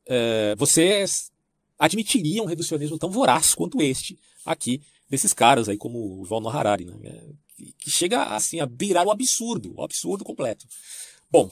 [0.05, 1.03] é, você
[1.83, 6.85] admitiria um reducionismo tão voraz quanto este aqui desses caras aí como o Valno Harari,
[6.85, 6.95] né?
[7.03, 7.23] É,
[7.77, 10.65] que chega assim a virar o absurdo, o absurdo completo.
[11.29, 11.51] Bom,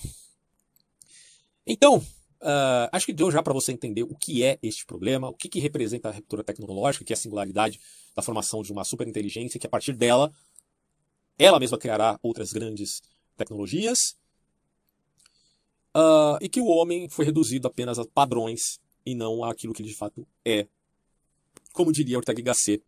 [1.68, 5.34] então uh, acho que deu já para você entender o que é este problema, o
[5.34, 7.78] que, que representa a ruptura tecnológica, que é a singularidade
[8.16, 10.32] da formação de uma superinteligência, que a partir dela
[11.38, 13.02] ela mesma criará outras grandes
[13.36, 14.16] tecnologias,
[15.96, 19.90] uh, e que o homem foi reduzido apenas a padrões e não aquilo que ele
[19.90, 20.68] de fato é.
[21.74, 22.84] Como diria Ortega Gasset,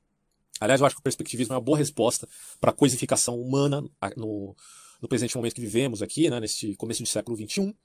[0.60, 2.28] Aliás, eu acho que o perspectivismo é uma boa resposta
[2.60, 3.84] para a coisificação humana
[4.16, 4.56] no,
[5.02, 7.76] no presente momento que vivemos aqui, né, neste começo do século XXI.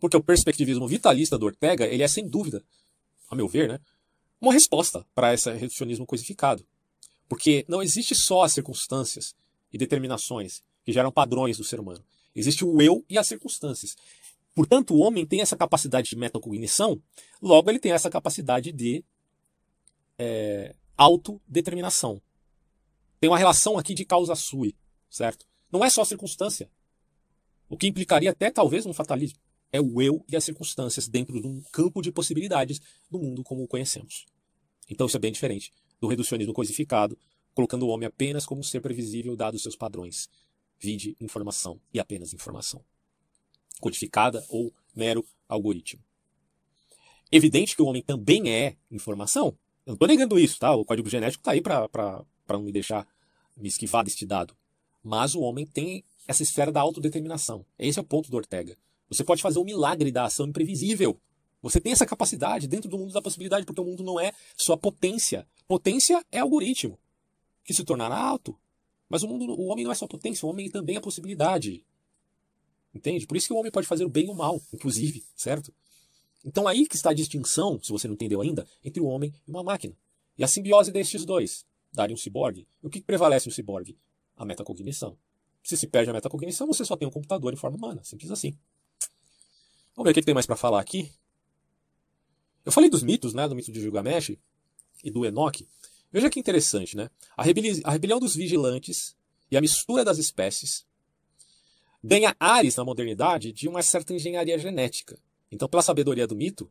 [0.00, 2.64] Porque o perspectivismo vitalista do Ortega, ele é sem dúvida,
[3.30, 3.80] a meu ver, né,
[4.40, 6.66] uma resposta para esse reducionismo coisificado.
[7.28, 9.34] Porque não existe só as circunstâncias
[9.72, 12.04] e determinações que geram padrões do ser humano.
[12.34, 13.94] Existe o eu e as circunstâncias.
[14.54, 17.02] Portanto, o homem tem essa capacidade de metacognição,
[17.42, 19.04] logo ele tem essa capacidade de
[20.16, 22.22] é, autodeterminação.
[23.18, 24.76] Tem uma relação aqui de causa sui,
[25.10, 25.46] certo?
[25.72, 26.70] Não é só circunstância.
[27.68, 29.40] O que implicaria até talvez um fatalismo.
[29.72, 32.80] É o eu e as circunstâncias dentro de um campo de possibilidades
[33.10, 34.24] do mundo como o conhecemos.
[34.88, 37.18] Então isso é bem diferente do reducionismo coisificado,
[37.54, 40.28] colocando o homem apenas como um ser previsível dados seus padrões.
[40.78, 42.84] Vide informação e apenas informação.
[43.80, 46.02] Codificada ou mero algoritmo.
[47.30, 49.46] Evidente que o homem também é informação.
[49.86, 50.74] Eu não estou negando isso, tá?
[50.74, 53.06] O código genético está aí para não me deixar
[53.56, 54.56] me esquivar deste dado.
[55.02, 57.64] Mas o homem tem essa esfera da autodeterminação.
[57.78, 58.76] Esse é o ponto do Ortega.
[59.08, 61.20] Você pode fazer o milagre da ação imprevisível.
[61.62, 64.76] Você tem essa capacidade dentro do mundo da possibilidade, porque o mundo não é só
[64.76, 65.46] potência.
[65.66, 66.98] Potência é algoritmo,
[67.64, 68.58] que se tornará alto.
[69.08, 71.84] Mas o, mundo, o homem não é só potência, o homem também é possibilidade.
[72.94, 73.26] Entende?
[73.26, 75.74] Por isso que o homem pode fazer o bem e o mal, inclusive, certo?
[76.44, 79.50] Então aí que está a distinção, se você não entendeu ainda, entre o homem e
[79.50, 79.96] uma máquina.
[80.38, 82.68] E a simbiose destes dois, darem um ciborgue.
[82.82, 83.98] O que prevalece no ciborgue?
[84.36, 85.16] A metacognição.
[85.62, 88.04] Se se perde a metacognição, você só tem um computador em forma humana.
[88.04, 88.56] Simples assim.
[89.96, 91.10] Vamos ver o que tem mais para falar aqui.
[92.64, 93.48] Eu falei dos mitos, né?
[93.48, 94.36] Do mito de Gilgamesh
[95.02, 95.68] e do Enoque.
[96.12, 97.10] Veja que interessante, né?
[97.36, 99.16] A, rebeli a rebelião dos vigilantes
[99.50, 100.84] e a mistura das espécies
[102.06, 105.18] ganha ares na modernidade de uma certa engenharia genética.
[105.50, 106.70] Então, pela sabedoria do mito,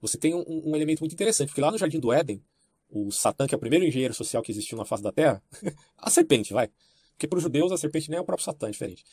[0.00, 2.40] você tem um, um, elemento muito interessante, porque lá no Jardim do Éden,
[2.88, 5.42] o Satã, que é o primeiro engenheiro social que existiu na face da Terra,
[5.98, 6.70] a serpente, vai.
[7.10, 9.04] Porque para os judeus a serpente nem é o próprio Satã, é diferente.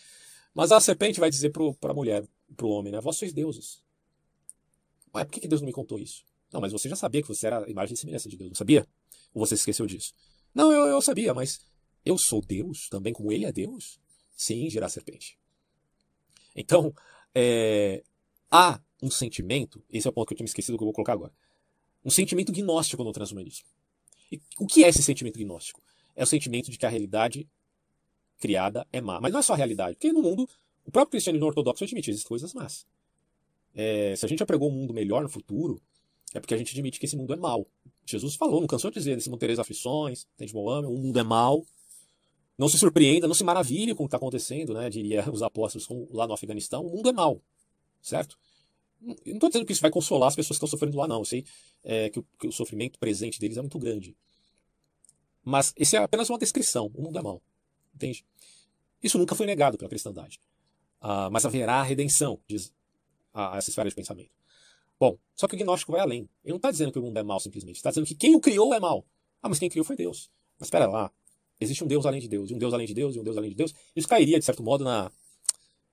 [0.54, 2.24] Mas a serpente vai dizer para a mulher,
[2.56, 3.02] para o homem, né?
[3.02, 3.82] Vós sois deuses.
[5.16, 6.24] Ué, por que, que Deus não me contou isso?
[6.54, 8.56] Não, mas você já sabia que você era a imagem e semelhança de Deus, não
[8.56, 8.88] sabia?
[9.34, 10.14] Ou você esqueceu disso?
[10.54, 11.60] Não, eu, eu sabia, mas
[12.06, 14.00] eu sou Deus também, como ele é Deus?
[14.38, 15.38] Sim, gerar serpente.
[16.56, 16.94] Então,
[17.34, 18.04] é,
[18.52, 21.14] há um sentimento, esse é o ponto que eu tinha esquecido que eu vou colocar
[21.14, 21.34] agora,
[22.06, 23.68] um sentimento gnóstico no transhumanismo.
[24.32, 25.82] E o que é esse sentimento gnóstico?
[26.16, 27.50] É o sentimento de que a realidade
[28.40, 29.20] criada é má.
[29.20, 30.48] Mas não é só a realidade, porque no mundo,
[30.86, 32.86] o próprio cristianismo ortodoxo admite existem coisas más.
[33.74, 35.82] É, se a gente já pregou um mundo melhor no futuro,
[36.34, 37.68] é porque a gente admite que esse mundo é mau.
[38.06, 41.24] Jesus falou, não cansou de dizer, nesse mundo tereis aflições, tem de o mundo é
[41.24, 41.66] mau.
[42.58, 44.90] Não se surpreenda, não se maravilhe com o que está acontecendo, né?
[44.90, 47.42] Diria os apóstolos lá no Afeganistão, o mundo é mau
[48.08, 48.40] certo?
[49.00, 51.20] Não estou dizendo que isso vai consolar as pessoas que estão sofrendo lá, não.
[51.20, 51.46] Eu sei
[51.84, 54.16] é, que, o, que, o, sofrimento presente deles é muito grande.
[55.44, 56.92] Mas esse é apenas uma descrição.
[56.96, 57.42] O mundo é mau.
[57.94, 58.26] Entende?
[59.02, 60.40] Isso nunca foi negado pela cristandade.
[61.00, 62.74] Ah, mas haverá redenção, diz
[63.34, 64.32] a, a essa esfera de pensamento.
[65.00, 66.28] Bom, só que o gnóstico vai além.
[66.44, 67.76] Ele não está dizendo que o mundo é mau simplesmente.
[67.76, 69.06] está dizendo que quem o criou é mau.
[69.44, 70.32] Ah, mas quem criou foi Deus.
[70.60, 71.12] Mas espera lá.
[71.60, 73.38] Existe um Deus além de Deus, e um Deus além de Deus, e um Deus
[73.38, 73.74] além de Deus.
[73.96, 75.12] Isso cairia, de certo modo, na,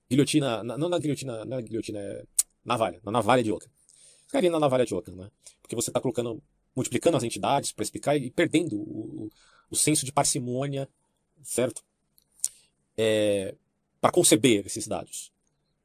[0.08, 2.24] guilhotina, na, não na guilhotina, não é guilhotina, é
[2.64, 3.70] navalha, na navalha de Ockham.
[4.26, 5.30] Ficaria na navalha de Ockham, né?
[5.62, 6.42] Porque você está colocando,
[6.74, 9.30] multiplicando as entidades para explicar e perdendo o, o,
[9.70, 10.88] o senso de parcimônia,
[11.42, 11.82] certo?
[12.96, 13.54] É,
[14.00, 15.32] para conceber esses dados.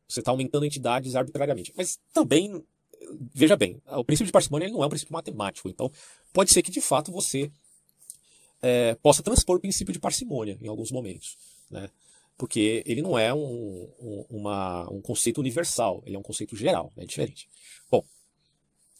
[0.07, 1.73] Você está aumentando entidades arbitrariamente.
[1.77, 2.63] Mas também,
[3.33, 5.69] veja bem, o princípio de parcimônia não é um princípio matemático.
[5.69, 5.91] Então,
[6.33, 7.51] pode ser que de fato você
[8.61, 11.37] é, possa transpor o princípio de parcimônia em alguns momentos.
[11.69, 11.89] Né?
[12.39, 16.89] porque ele não é um, um, uma, um conceito universal, ele é um conceito geral,
[16.95, 17.49] é diferente.
[17.91, 18.01] Bom,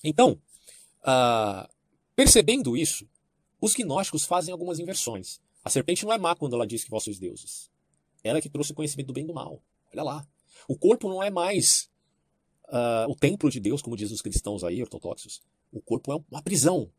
[0.04, 0.38] então,
[1.04, 1.74] uh,
[2.18, 3.08] percebendo isso,
[3.62, 5.40] os gnósticos fazem algumas inversões.
[5.64, 7.72] A serpente não é má quando ela diz que vós sois deuses.
[8.26, 9.64] Ela é que trouxe o conhecimento do bem e do mal.
[9.94, 10.28] Olha lá.
[10.68, 11.90] O corpo não é mais
[12.68, 15.42] uh, o templo de Deus, como dizem os cristãos aí, ortodoxos.
[15.72, 16.92] O corpo é uma prisão.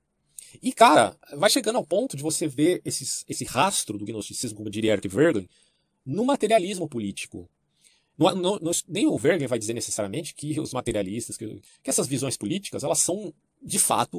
[0.63, 4.71] E, cara, vai chegando ao ponto de você ver esses, esse rastro do gnosticismo, como
[4.71, 5.49] diria Eric Vergen,
[6.05, 7.49] no materialismo político.
[8.19, 11.47] Não, não, não, nem o Vergen vai dizer necessariamente que os materialistas, que,
[11.83, 13.33] que essas visões políticas, elas são,
[13.63, 14.19] de fato,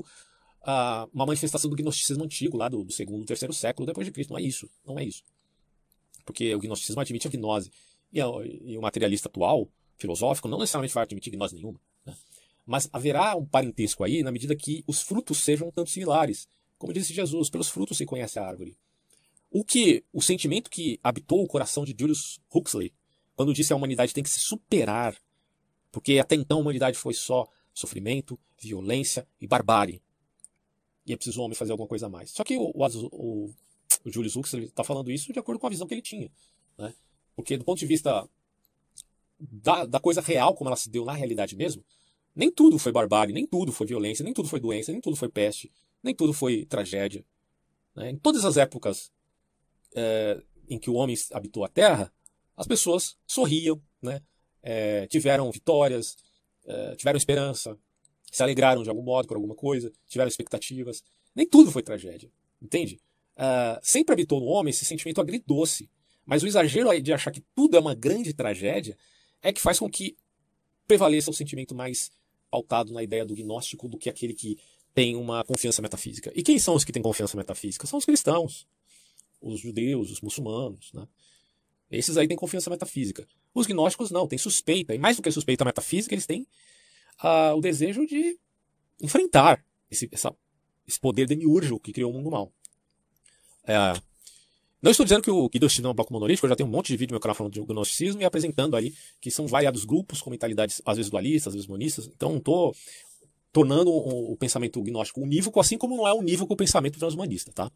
[0.61, 4.31] uh, uma manifestação do gnosticismo antigo, lá do, do segundo, terceiro século depois de Cristo.
[4.31, 4.69] Não é isso.
[4.85, 5.23] Não é isso.
[6.25, 7.71] Porque o gnosticismo admite a gnose.
[8.11, 11.79] E, e o materialista atual, filosófico, não necessariamente vai admitir gnose nenhuma.
[12.65, 16.47] Mas haverá um parentesco aí na medida que os frutos sejam tanto similares.
[16.77, 18.77] Como disse Jesus, pelos frutos se conhece a árvore.
[19.49, 22.93] O que o sentimento que habitou o coração de Julius Huxley
[23.35, 25.15] quando disse que a humanidade tem que se superar,
[25.91, 30.01] porque até então a humanidade foi só sofrimento, violência e barbárie.
[31.05, 32.31] E é preciso o homem fazer alguma coisa a mais.
[32.31, 33.49] Só que o, o,
[34.05, 36.31] o Julius Huxley está falando isso de acordo com a visão que ele tinha.
[36.77, 36.93] Né?
[37.35, 38.27] Porque do ponto de vista
[39.39, 41.83] da, da coisa real, como ela se deu na realidade mesmo,
[42.35, 45.29] nem tudo foi barbárie, nem tudo foi violência, nem tudo foi doença, nem tudo foi
[45.29, 45.71] peste,
[46.01, 47.25] nem tudo foi tragédia.
[47.95, 48.11] Né?
[48.11, 49.11] Em todas as épocas
[49.95, 52.11] é, em que o homem habitou a Terra,
[52.55, 54.21] as pessoas sorriam, né?
[54.63, 56.15] É, tiveram vitórias,
[56.65, 57.77] é, tiveram esperança,
[58.31, 61.03] se alegraram de algum modo por alguma coisa, tiveram expectativas.
[61.35, 62.99] Nem tudo foi tragédia, entende?
[63.35, 65.89] Uh, sempre habitou no homem esse sentimento agridoce.
[66.25, 68.97] Mas o exagero de achar que tudo é uma grande tragédia
[69.41, 70.15] é que faz com que
[70.87, 72.11] prevaleça o sentimento mais
[72.51, 74.59] pautado na ideia do gnóstico do que aquele que
[74.93, 76.31] tem uma confiança metafísica.
[76.35, 77.87] E quem são os que têm confiança metafísica?
[77.87, 78.67] São os cristãos,
[79.41, 80.91] os judeus, os muçulmanos.
[80.93, 81.07] Né?
[81.89, 83.25] Esses aí têm confiança metafísica.
[83.53, 84.93] Os gnósticos não, têm suspeita.
[84.93, 86.45] E mais do que suspeita metafísica, eles têm
[87.23, 88.37] uh, o desejo de
[89.01, 90.35] enfrentar esse, essa,
[90.85, 92.51] esse poder demiúrgico que criou o mundo mal.
[93.63, 93.75] É,
[94.81, 95.49] não estou dizendo que o
[95.81, 97.35] não é um bloco monolítico, eu já tenho um monte de vídeo no meu canal
[97.35, 101.49] falando de gnosticismo e apresentando aí que são variados grupos com mentalidades às vezes dualistas,
[101.49, 102.07] às vezes monistas.
[102.07, 102.75] Então não estou
[103.51, 107.71] tornando o, o, pensamento gnóstico unívoco, assim como não é unívoco o pensamento transhumanista, tá?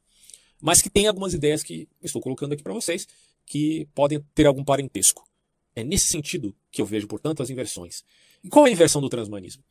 [0.60, 3.08] Mas que tem algumas ideias que estou colocando aqui para vocês
[3.45, 5.28] que podem ter algum parentesco.
[5.76, 8.03] É nesse sentido que eu vejo, portanto, as inversões.
[8.43, 9.64] E qual é a inversão do transhumanismo?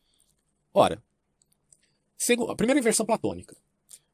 [0.72, 1.02] Ora,
[2.48, 3.56] a primeira inversão platônica.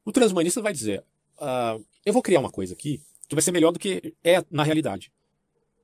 [0.03, 1.03] O transhumanista vai dizer:
[1.37, 3.01] uh, eu vou criar uma coisa aqui
[3.31, 5.09] que vai ser melhor do que é na realidade.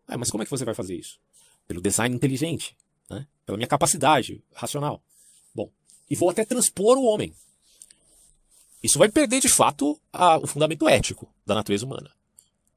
[0.06, 1.18] Ah, mas como é que você vai fazer isso?
[1.66, 2.76] Pelo design inteligente,
[3.10, 3.26] né?
[3.46, 5.02] pela minha capacidade racional.
[5.56, 5.72] Bom,
[6.10, 7.34] e vou até transpor o homem.
[8.84, 12.12] Isso vai perder de fato a, o fundamento ético da natureza humana.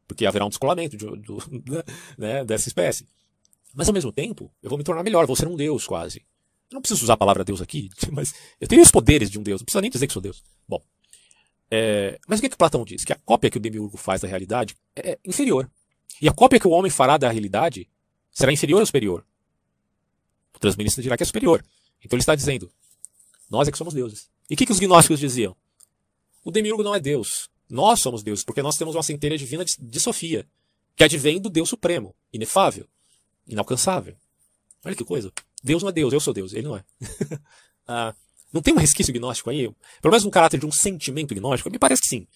[0.06, 1.38] Porque haverá um descolamento de, do,
[2.16, 3.08] né, dessa espécie.
[3.74, 6.18] Mas ao mesmo tempo, eu vou me tornar melhor, vou ser um Deus quase.
[6.70, 9.42] Eu não preciso usar a palavra Deus aqui, mas eu tenho os poderes de um
[9.42, 10.44] Deus, não precisa nem dizer que sou Deus.
[10.68, 10.80] Bom,
[11.70, 13.04] é, mas o que, que Platão diz?
[13.04, 15.70] Que a cópia que o demiurgo faz da realidade é inferior.
[16.20, 17.88] E a cópia que o homem fará da realidade
[18.30, 19.24] será inferior ou superior?
[20.54, 21.64] O transministro dirá que é superior.
[22.04, 22.70] Então ele está dizendo:
[23.48, 24.28] nós é que somos deuses.
[24.48, 25.56] E o que, que os gnósticos diziam?
[26.44, 27.48] O demiurgo não é Deus.
[27.68, 30.48] Nós somos deuses, porque nós temos uma centelha divina de, de Sofia,
[30.96, 32.88] que advém do Deus Supremo, inefável,
[33.46, 34.16] inalcançável.
[34.84, 35.32] Olha que coisa.
[35.62, 36.84] Deus não é Deus, eu sou Deus, ele não é.
[37.86, 38.14] ah,
[38.53, 39.70] não tem um resquício gnóstico aí?
[40.01, 41.70] Pelo menos um caráter de um sentimento gnóstico?
[41.70, 42.26] Me parece que sim.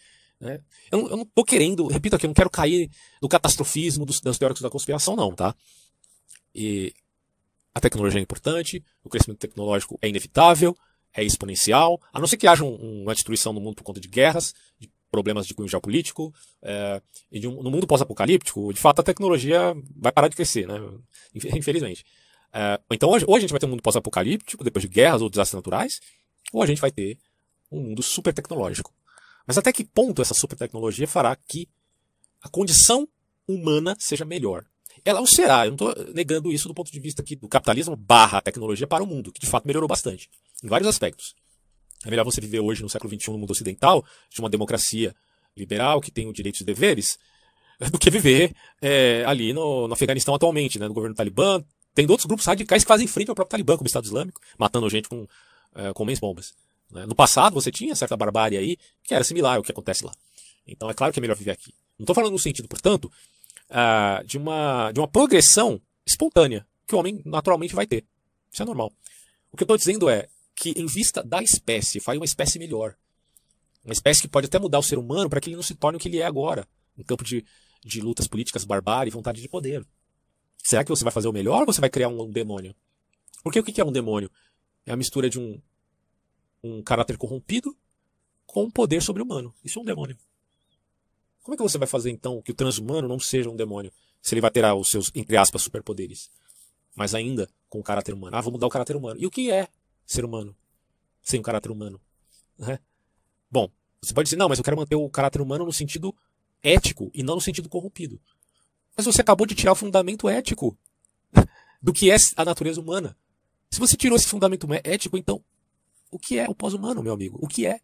[0.41, 0.61] Né?
[0.91, 2.91] Eu, eu, não estou querendo, repito aqui, eu não quero cair
[3.21, 5.55] no catastrofismo dos, dos teóricos da conspiração, não, tá?
[6.55, 6.95] E
[7.75, 10.77] a tecnologia é importante, o crescimento tecnológico é inevitável,
[11.12, 14.09] é exponencial, a não ser que haja um, uma destruição no mundo por conta de
[14.09, 17.01] guerras, de problemas de cunho geopolítico, é,
[17.31, 20.75] e um, no mundo pós-apocalíptico, de fato a tecnologia vai parar de crescer, né?
[21.35, 22.05] Infelizmente.
[22.55, 25.29] É, então hoje, ou a gente vai ter um mundo pós-apocalíptico, depois de guerras ou
[25.29, 26.01] desastres naturais,
[26.53, 27.19] ou a gente vai ter
[27.71, 28.95] um mundo super tecnológico.
[29.45, 31.69] Mas até que ponto essa super tecnologia fará que
[32.41, 33.09] a condição
[33.49, 34.65] humana seja melhor?
[35.05, 37.97] Ela o será, eu não estou negando isso do ponto de vista aqui do capitalismo
[37.97, 40.31] barra tecnologia para o mundo, que de fato melhorou bastante,
[40.63, 41.35] em vários aspectos.
[42.07, 45.15] É melhor você viver hoje no século XXI no mundo ocidental, de uma democracia
[45.57, 47.19] liberal que tem os direitos e deveres,
[47.91, 51.63] do que viver é, ali no, no Afeganistão atualmente, né, no governo talibã,
[51.95, 54.88] tem outros grupos radicais que fazem frente ao próprio Talibã, como o Estado Islâmico, matando
[54.90, 55.26] gente com,
[55.74, 56.53] é, com mens bombas.
[56.90, 57.07] Né?
[57.07, 60.12] No passado, você tinha certa barbárie aí que era similar ao que acontece lá.
[60.66, 61.72] Então é claro que é melhor viver aqui.
[61.99, 63.11] Não estou falando no sentido, portanto,
[63.70, 68.05] uh, de, uma, de uma progressão espontânea que o homem naturalmente vai ter.
[68.53, 68.92] Isso é normal.
[69.53, 72.97] O que eu estou dizendo é que, em vista da espécie, faz uma espécie melhor.
[73.84, 75.97] Uma espécie que pode até mudar o ser humano para que ele não se torne
[75.97, 76.66] o que ele é agora,
[76.97, 77.45] em campo de,
[77.84, 79.84] de lutas políticas, barbárie vontade de poder.
[80.65, 82.75] Será que você vai fazer o melhor ou você vai criar um, demônio?
[83.43, 84.31] Porque o que é um demônio?
[84.87, 85.61] É a mistura de um,
[86.62, 87.77] um caráter corrompido
[88.47, 89.55] com um poder sobre-humano.
[89.62, 90.17] Isso é um demônio.
[91.43, 93.93] Como é que você vai fazer então que o transhumano não seja um demônio?
[94.23, 96.31] Se ele vai ter os seus, entre aspas, superpoderes.
[96.95, 98.35] Mas ainda com o caráter humano.
[98.35, 99.21] Ah, vou mudar o caráter humano.
[99.21, 99.69] E o que é
[100.07, 100.57] ser humano
[101.23, 102.01] sem o caráter humano?
[103.51, 106.15] Bom, você pode dizer, não, mas eu quero manter o caráter humano no sentido
[106.62, 108.19] ético e não no sentido corrompido.
[108.97, 110.76] Mas você acabou de tirar o fundamento ético
[111.82, 113.16] do que é a natureza humana.
[113.70, 115.45] Se você tirou esse fundamento ético, então,
[116.11, 117.38] o que é o pós-humano, meu amigo?
[117.42, 117.80] O que é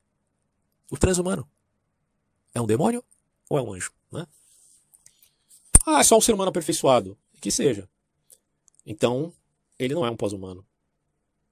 [0.90, 1.48] o transhumano?
[2.54, 3.04] É um demônio
[3.48, 3.92] ou é um anjo?
[4.12, 4.26] Né?
[5.84, 7.18] Ah, é só um ser humano aperfeiçoado.
[7.40, 7.88] Que seja.
[8.86, 9.32] Então,
[9.78, 10.64] ele não é um pós-humano.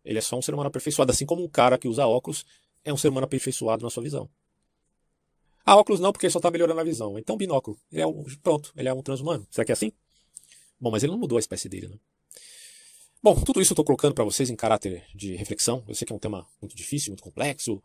[0.04, 2.44] Ele é só um ser humano aperfeiçoado, assim como um cara que usa óculos
[2.84, 4.28] é um ser humano aperfeiçoado na sua visão.
[5.64, 7.18] Ah, óculos não, porque só está melhorando a visão.
[7.18, 7.78] Então, binóculo.
[7.92, 9.46] Ele é um, pronto, ele é um transhumano.
[9.50, 9.92] Será que é assim?
[10.80, 11.96] Bom, mas ele não mudou a espécie dele, né?
[13.20, 15.84] Bom, tudo isso eu estou colocando para vocês em caráter de reflexão.
[15.88, 17.82] Eu sei que é um tema muito difícil, muito complexo,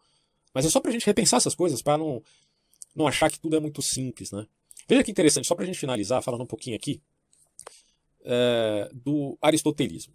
[0.53, 2.21] Mas é só para a gente repensar essas coisas, para não,
[2.95, 4.31] não achar que tudo é muito simples.
[4.31, 4.45] Né?
[4.87, 7.01] Veja que interessante, só para a gente finalizar, falando um pouquinho aqui
[8.23, 10.13] é, do aristotelismo.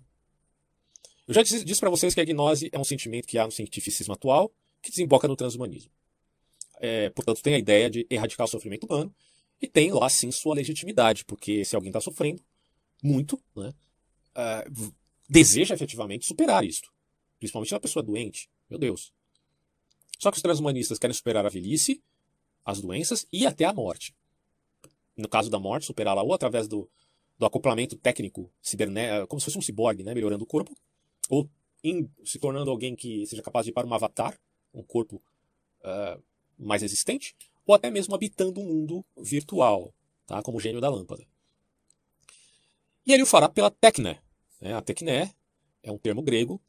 [1.26, 3.52] Eu já disse, disse para vocês que a gnose é um sentimento que há no
[3.52, 5.90] cientificismo atual que desemboca no transhumanismo.
[6.80, 9.14] É, portanto, tem a ideia de erradicar o sofrimento humano
[9.60, 12.42] e tem lá sim sua legitimidade, porque se alguém está sofrendo
[13.02, 13.72] muito, né,
[14.36, 14.94] uh,
[15.28, 16.92] deseja efetivamente superar isto.
[17.38, 18.48] Principalmente uma pessoa doente.
[18.68, 19.12] Meu Deus.
[20.18, 22.02] Só que os transhumanistas querem superar a velhice,
[22.64, 24.14] as doenças e até a morte.
[25.16, 26.88] No caso da morte, superá-la ou através do,
[27.38, 30.74] do acoplamento técnico cibernético, como se fosse um ciborgue, né, melhorando o corpo,
[31.28, 31.48] ou
[32.24, 34.38] se tornando alguém que seja capaz de ir para um avatar,
[34.74, 35.22] um corpo
[35.82, 36.22] uh,
[36.58, 37.36] mais existente,
[37.66, 39.94] ou até mesmo habitando um mundo virtual,
[40.26, 41.26] tá, como o gênio da lâmpada.
[43.06, 44.20] E ele o fará pela tecné.
[44.60, 44.74] Né?
[44.74, 45.34] A tecné
[45.82, 46.60] é um termo grego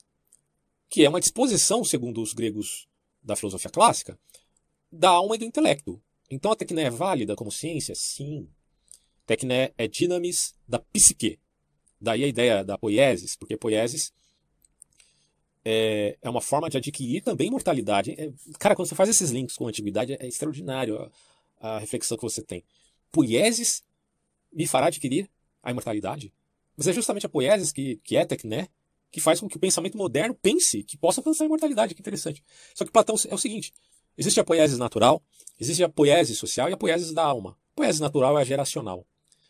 [0.89, 2.87] que é uma disposição, segundo os gregos
[3.21, 4.19] da filosofia clássica,
[4.91, 6.01] da alma e do intelecto.
[6.29, 7.93] Então a tecné é válida como ciência?
[7.95, 8.49] Sim.
[9.25, 11.39] Tecné é dinamis da psique.
[12.01, 14.11] Daí a ideia da poiesis, porque poiesis
[15.63, 18.11] é, é uma forma de adquirir também imortalidade.
[18.11, 21.09] É, cara, quando você faz esses links com a antiguidade, é extraordinário
[21.59, 22.63] a, a reflexão que você tem.
[23.11, 23.83] Poiesis
[24.51, 25.29] me fará adquirir
[25.61, 26.33] a imortalidade?
[26.77, 28.69] Mas é justamente a poiesis, que, que é tecné,
[29.11, 31.93] que faz com que o pensamento moderno pense que possa alcançar a imortalidade.
[31.93, 32.43] Que interessante.
[32.73, 33.73] Só que Platão é o seguinte:
[34.17, 35.21] existe a poiesis natural,
[35.59, 37.51] existe a poiesis social e a poiesis da alma.
[37.73, 39.05] A poiesis natural é a geracional.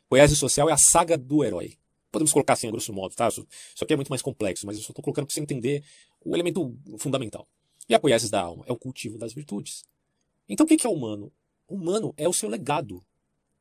[0.05, 1.77] A poiesis social é a saga do herói.
[2.11, 3.27] Podemos colocar assim, a grosso modo, tá?
[3.27, 5.83] Isso, isso aqui é muito mais complexo, mas eu só estou colocando para você entender
[6.23, 7.47] o elemento fundamental.
[7.87, 9.83] E a poiesis da alma é o cultivo das virtudes.
[10.47, 11.31] Então o que é humano?
[11.67, 13.03] Humano é o seu legado.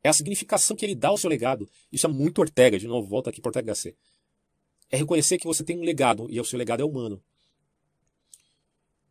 [0.02, 1.68] É a significação que ele dá ao seu legado.
[1.92, 3.96] Isso é muito Ortega, de novo, volta aqui para Ortega C.
[4.90, 7.22] É reconhecer que você tem um legado e o seu legado é humano.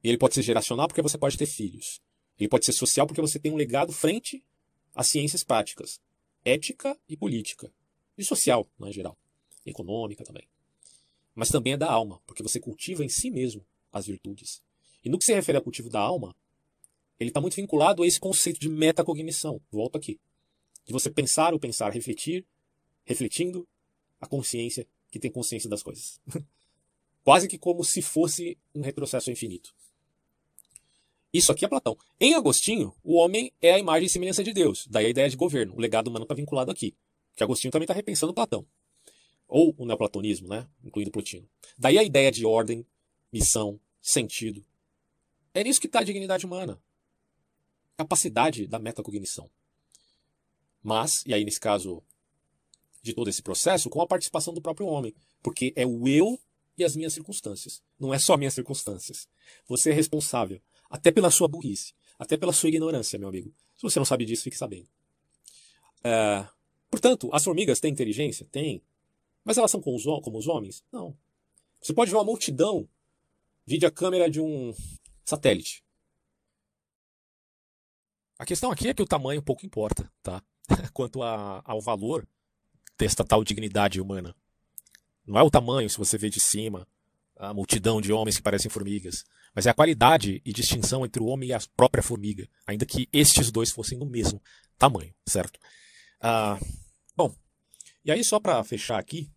[0.03, 2.01] Ele pode ser geracional porque você pode ter filhos.
[2.39, 4.43] Ele pode ser social porque você tem um legado frente
[4.95, 5.99] às ciências práticas,
[6.45, 7.71] ética e política.
[8.17, 9.17] E social, no geral.
[9.71, 10.47] Econômica também.
[11.35, 14.61] Mas também é da alma, porque você cultiva em si mesmo as virtudes.
[15.03, 16.35] E no que se refere ao cultivo da alma,
[17.19, 19.61] ele está muito vinculado a esse conceito de metacognição.
[19.71, 20.19] Volto aqui
[20.87, 22.45] de você pensar ou pensar, refletir,
[23.03, 23.67] refletindo
[24.21, 26.21] a consciência que tem consciência das coisas.
[27.23, 29.75] Quase que como se fosse um retrocesso infinito.
[31.33, 31.97] Isso aqui é Platão.
[32.19, 34.87] Em Agostinho, o homem é a imagem e semelhança de Deus.
[34.89, 35.75] Daí a ideia de governo.
[35.75, 36.95] O legado humano está vinculado aqui.
[37.35, 38.65] Que Agostinho também está repensando Platão.
[39.47, 40.67] Ou o neoplatonismo, né?
[40.83, 41.47] incluindo Plotino.
[41.77, 42.85] Daí a ideia de ordem,
[43.31, 44.65] missão, sentido.
[45.53, 46.81] É nisso que está a dignidade humana.
[47.95, 49.49] Capacidade da metacognição.
[50.83, 52.03] Mas, e aí nesse caso
[53.07, 55.15] de todo esse processo, com a participação do próprio homem.
[55.41, 56.39] Porque é o eu
[56.77, 57.81] e as minhas circunstâncias.
[57.99, 59.27] Não é só minhas circunstâncias.
[59.67, 63.53] Você é responsável, até pela sua burrice, até pela sua ignorância, meu amigo.
[63.75, 64.87] Se você não sabe disso, fique sabendo.
[66.03, 66.47] É,
[66.89, 68.47] portanto, as formigas têm inteligência?
[68.51, 68.81] Tem.
[69.47, 70.83] Mas elas são como os, como os homens?
[70.91, 71.17] Não.
[71.81, 72.85] Você pode ver uma multidão,
[73.65, 74.75] vide a câmera de um
[75.23, 75.85] satélite.
[78.37, 80.43] A questão aqui é que o tamanho pouco importa, tá?
[80.93, 82.27] quanto a, ao valor
[82.97, 84.35] desta tal dignidade humana.
[85.25, 86.85] Não é o tamanho, se você vê de cima,
[87.37, 89.23] a multidão de homens que parecem formigas,
[89.55, 93.07] mas é a qualidade e distinção entre o homem e a própria formiga, ainda que
[93.13, 94.41] estes dois fossem do mesmo
[94.77, 95.57] tamanho, certo?
[96.19, 96.59] Ah,
[97.15, 97.33] bom,
[98.03, 99.31] e aí só para fechar aqui,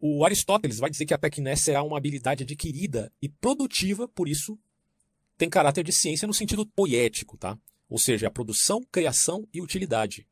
[0.00, 4.58] o Aristóteles vai dizer que a tecné será uma habilidade adquirida e produtiva, por isso
[5.36, 7.58] tem caráter de ciência no sentido poético, tá?
[7.90, 10.26] ou seja, a produção, criação e utilidade.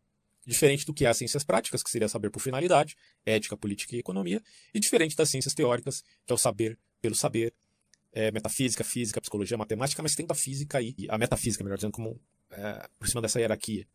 [0.46, 2.96] Diferente do que é as ciências práticas, que seria saber por finalidade,
[3.26, 4.40] ética, política e economia,
[4.72, 7.52] e diferente das ciências teóricas, que é o saber pelo saber,
[8.12, 12.18] é, metafísica, física, psicologia, matemática, mas tem a física aí, a metafísica, melhor dizendo, como
[12.50, 13.86] é, por cima dessa hierarquia.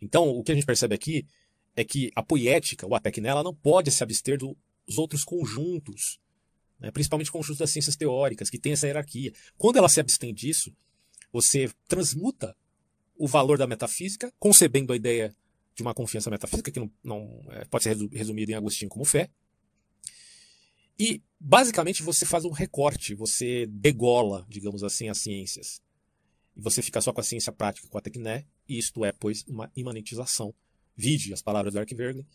[0.00, 1.26] Então, o que a gente percebe aqui
[1.76, 6.18] é que a poética, ou a tecnela, não pode se abster dos outros conjuntos,
[6.78, 9.32] né, principalmente conjuntos das ciências teóricas, que tem essa hierarquia.
[9.56, 10.74] Quando ela se abstém disso,
[11.32, 12.56] você transmuta
[13.16, 15.34] o valor da metafísica, concebendo a ideia
[15.74, 19.28] de uma confiança metafísica, que não, não é, pode ser resumida em Agostinho como fé.
[20.98, 25.82] E, basicamente, você faz um recorte, você degola, digamos assim, as ciências.
[26.56, 29.42] E você fica só com a ciência prática, com a tecné, e isto é, pois,
[29.48, 30.54] uma imanentização.
[30.96, 32.26] Vide as palavras do Arquivergne,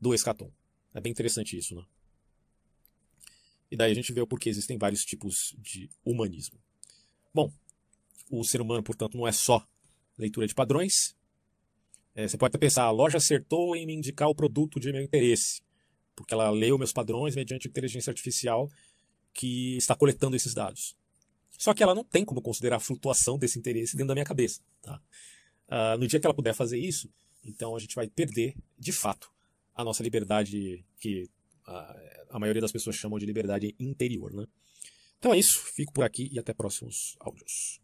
[0.00, 0.50] do escatom.
[0.94, 1.84] É bem interessante isso, né?
[3.70, 6.58] E daí a gente vê o porquê existem vários tipos de humanismo.
[7.34, 7.52] Bom,
[8.30, 9.66] o ser humano, portanto, não é só
[10.16, 11.14] leitura de padrões.
[12.14, 15.02] É, você pode até pensar, a loja acertou em me indicar o produto de meu
[15.02, 15.60] interesse,
[16.14, 18.70] porque ela leu meus padrões mediante inteligência artificial
[19.34, 20.96] que está coletando esses dados.
[21.58, 24.62] Só que ela não tem como considerar a flutuação desse interesse dentro da minha cabeça.
[24.80, 25.00] Tá?
[25.68, 27.10] Uh, no dia que ela puder fazer isso,
[27.46, 29.30] então a gente vai perder, de fato,
[29.74, 31.28] a nossa liberdade, que
[31.66, 31.96] a,
[32.30, 34.32] a maioria das pessoas chamam de liberdade interior.
[34.32, 34.46] Né?
[35.18, 37.80] Então é isso, fico por aqui e até próximos áudios.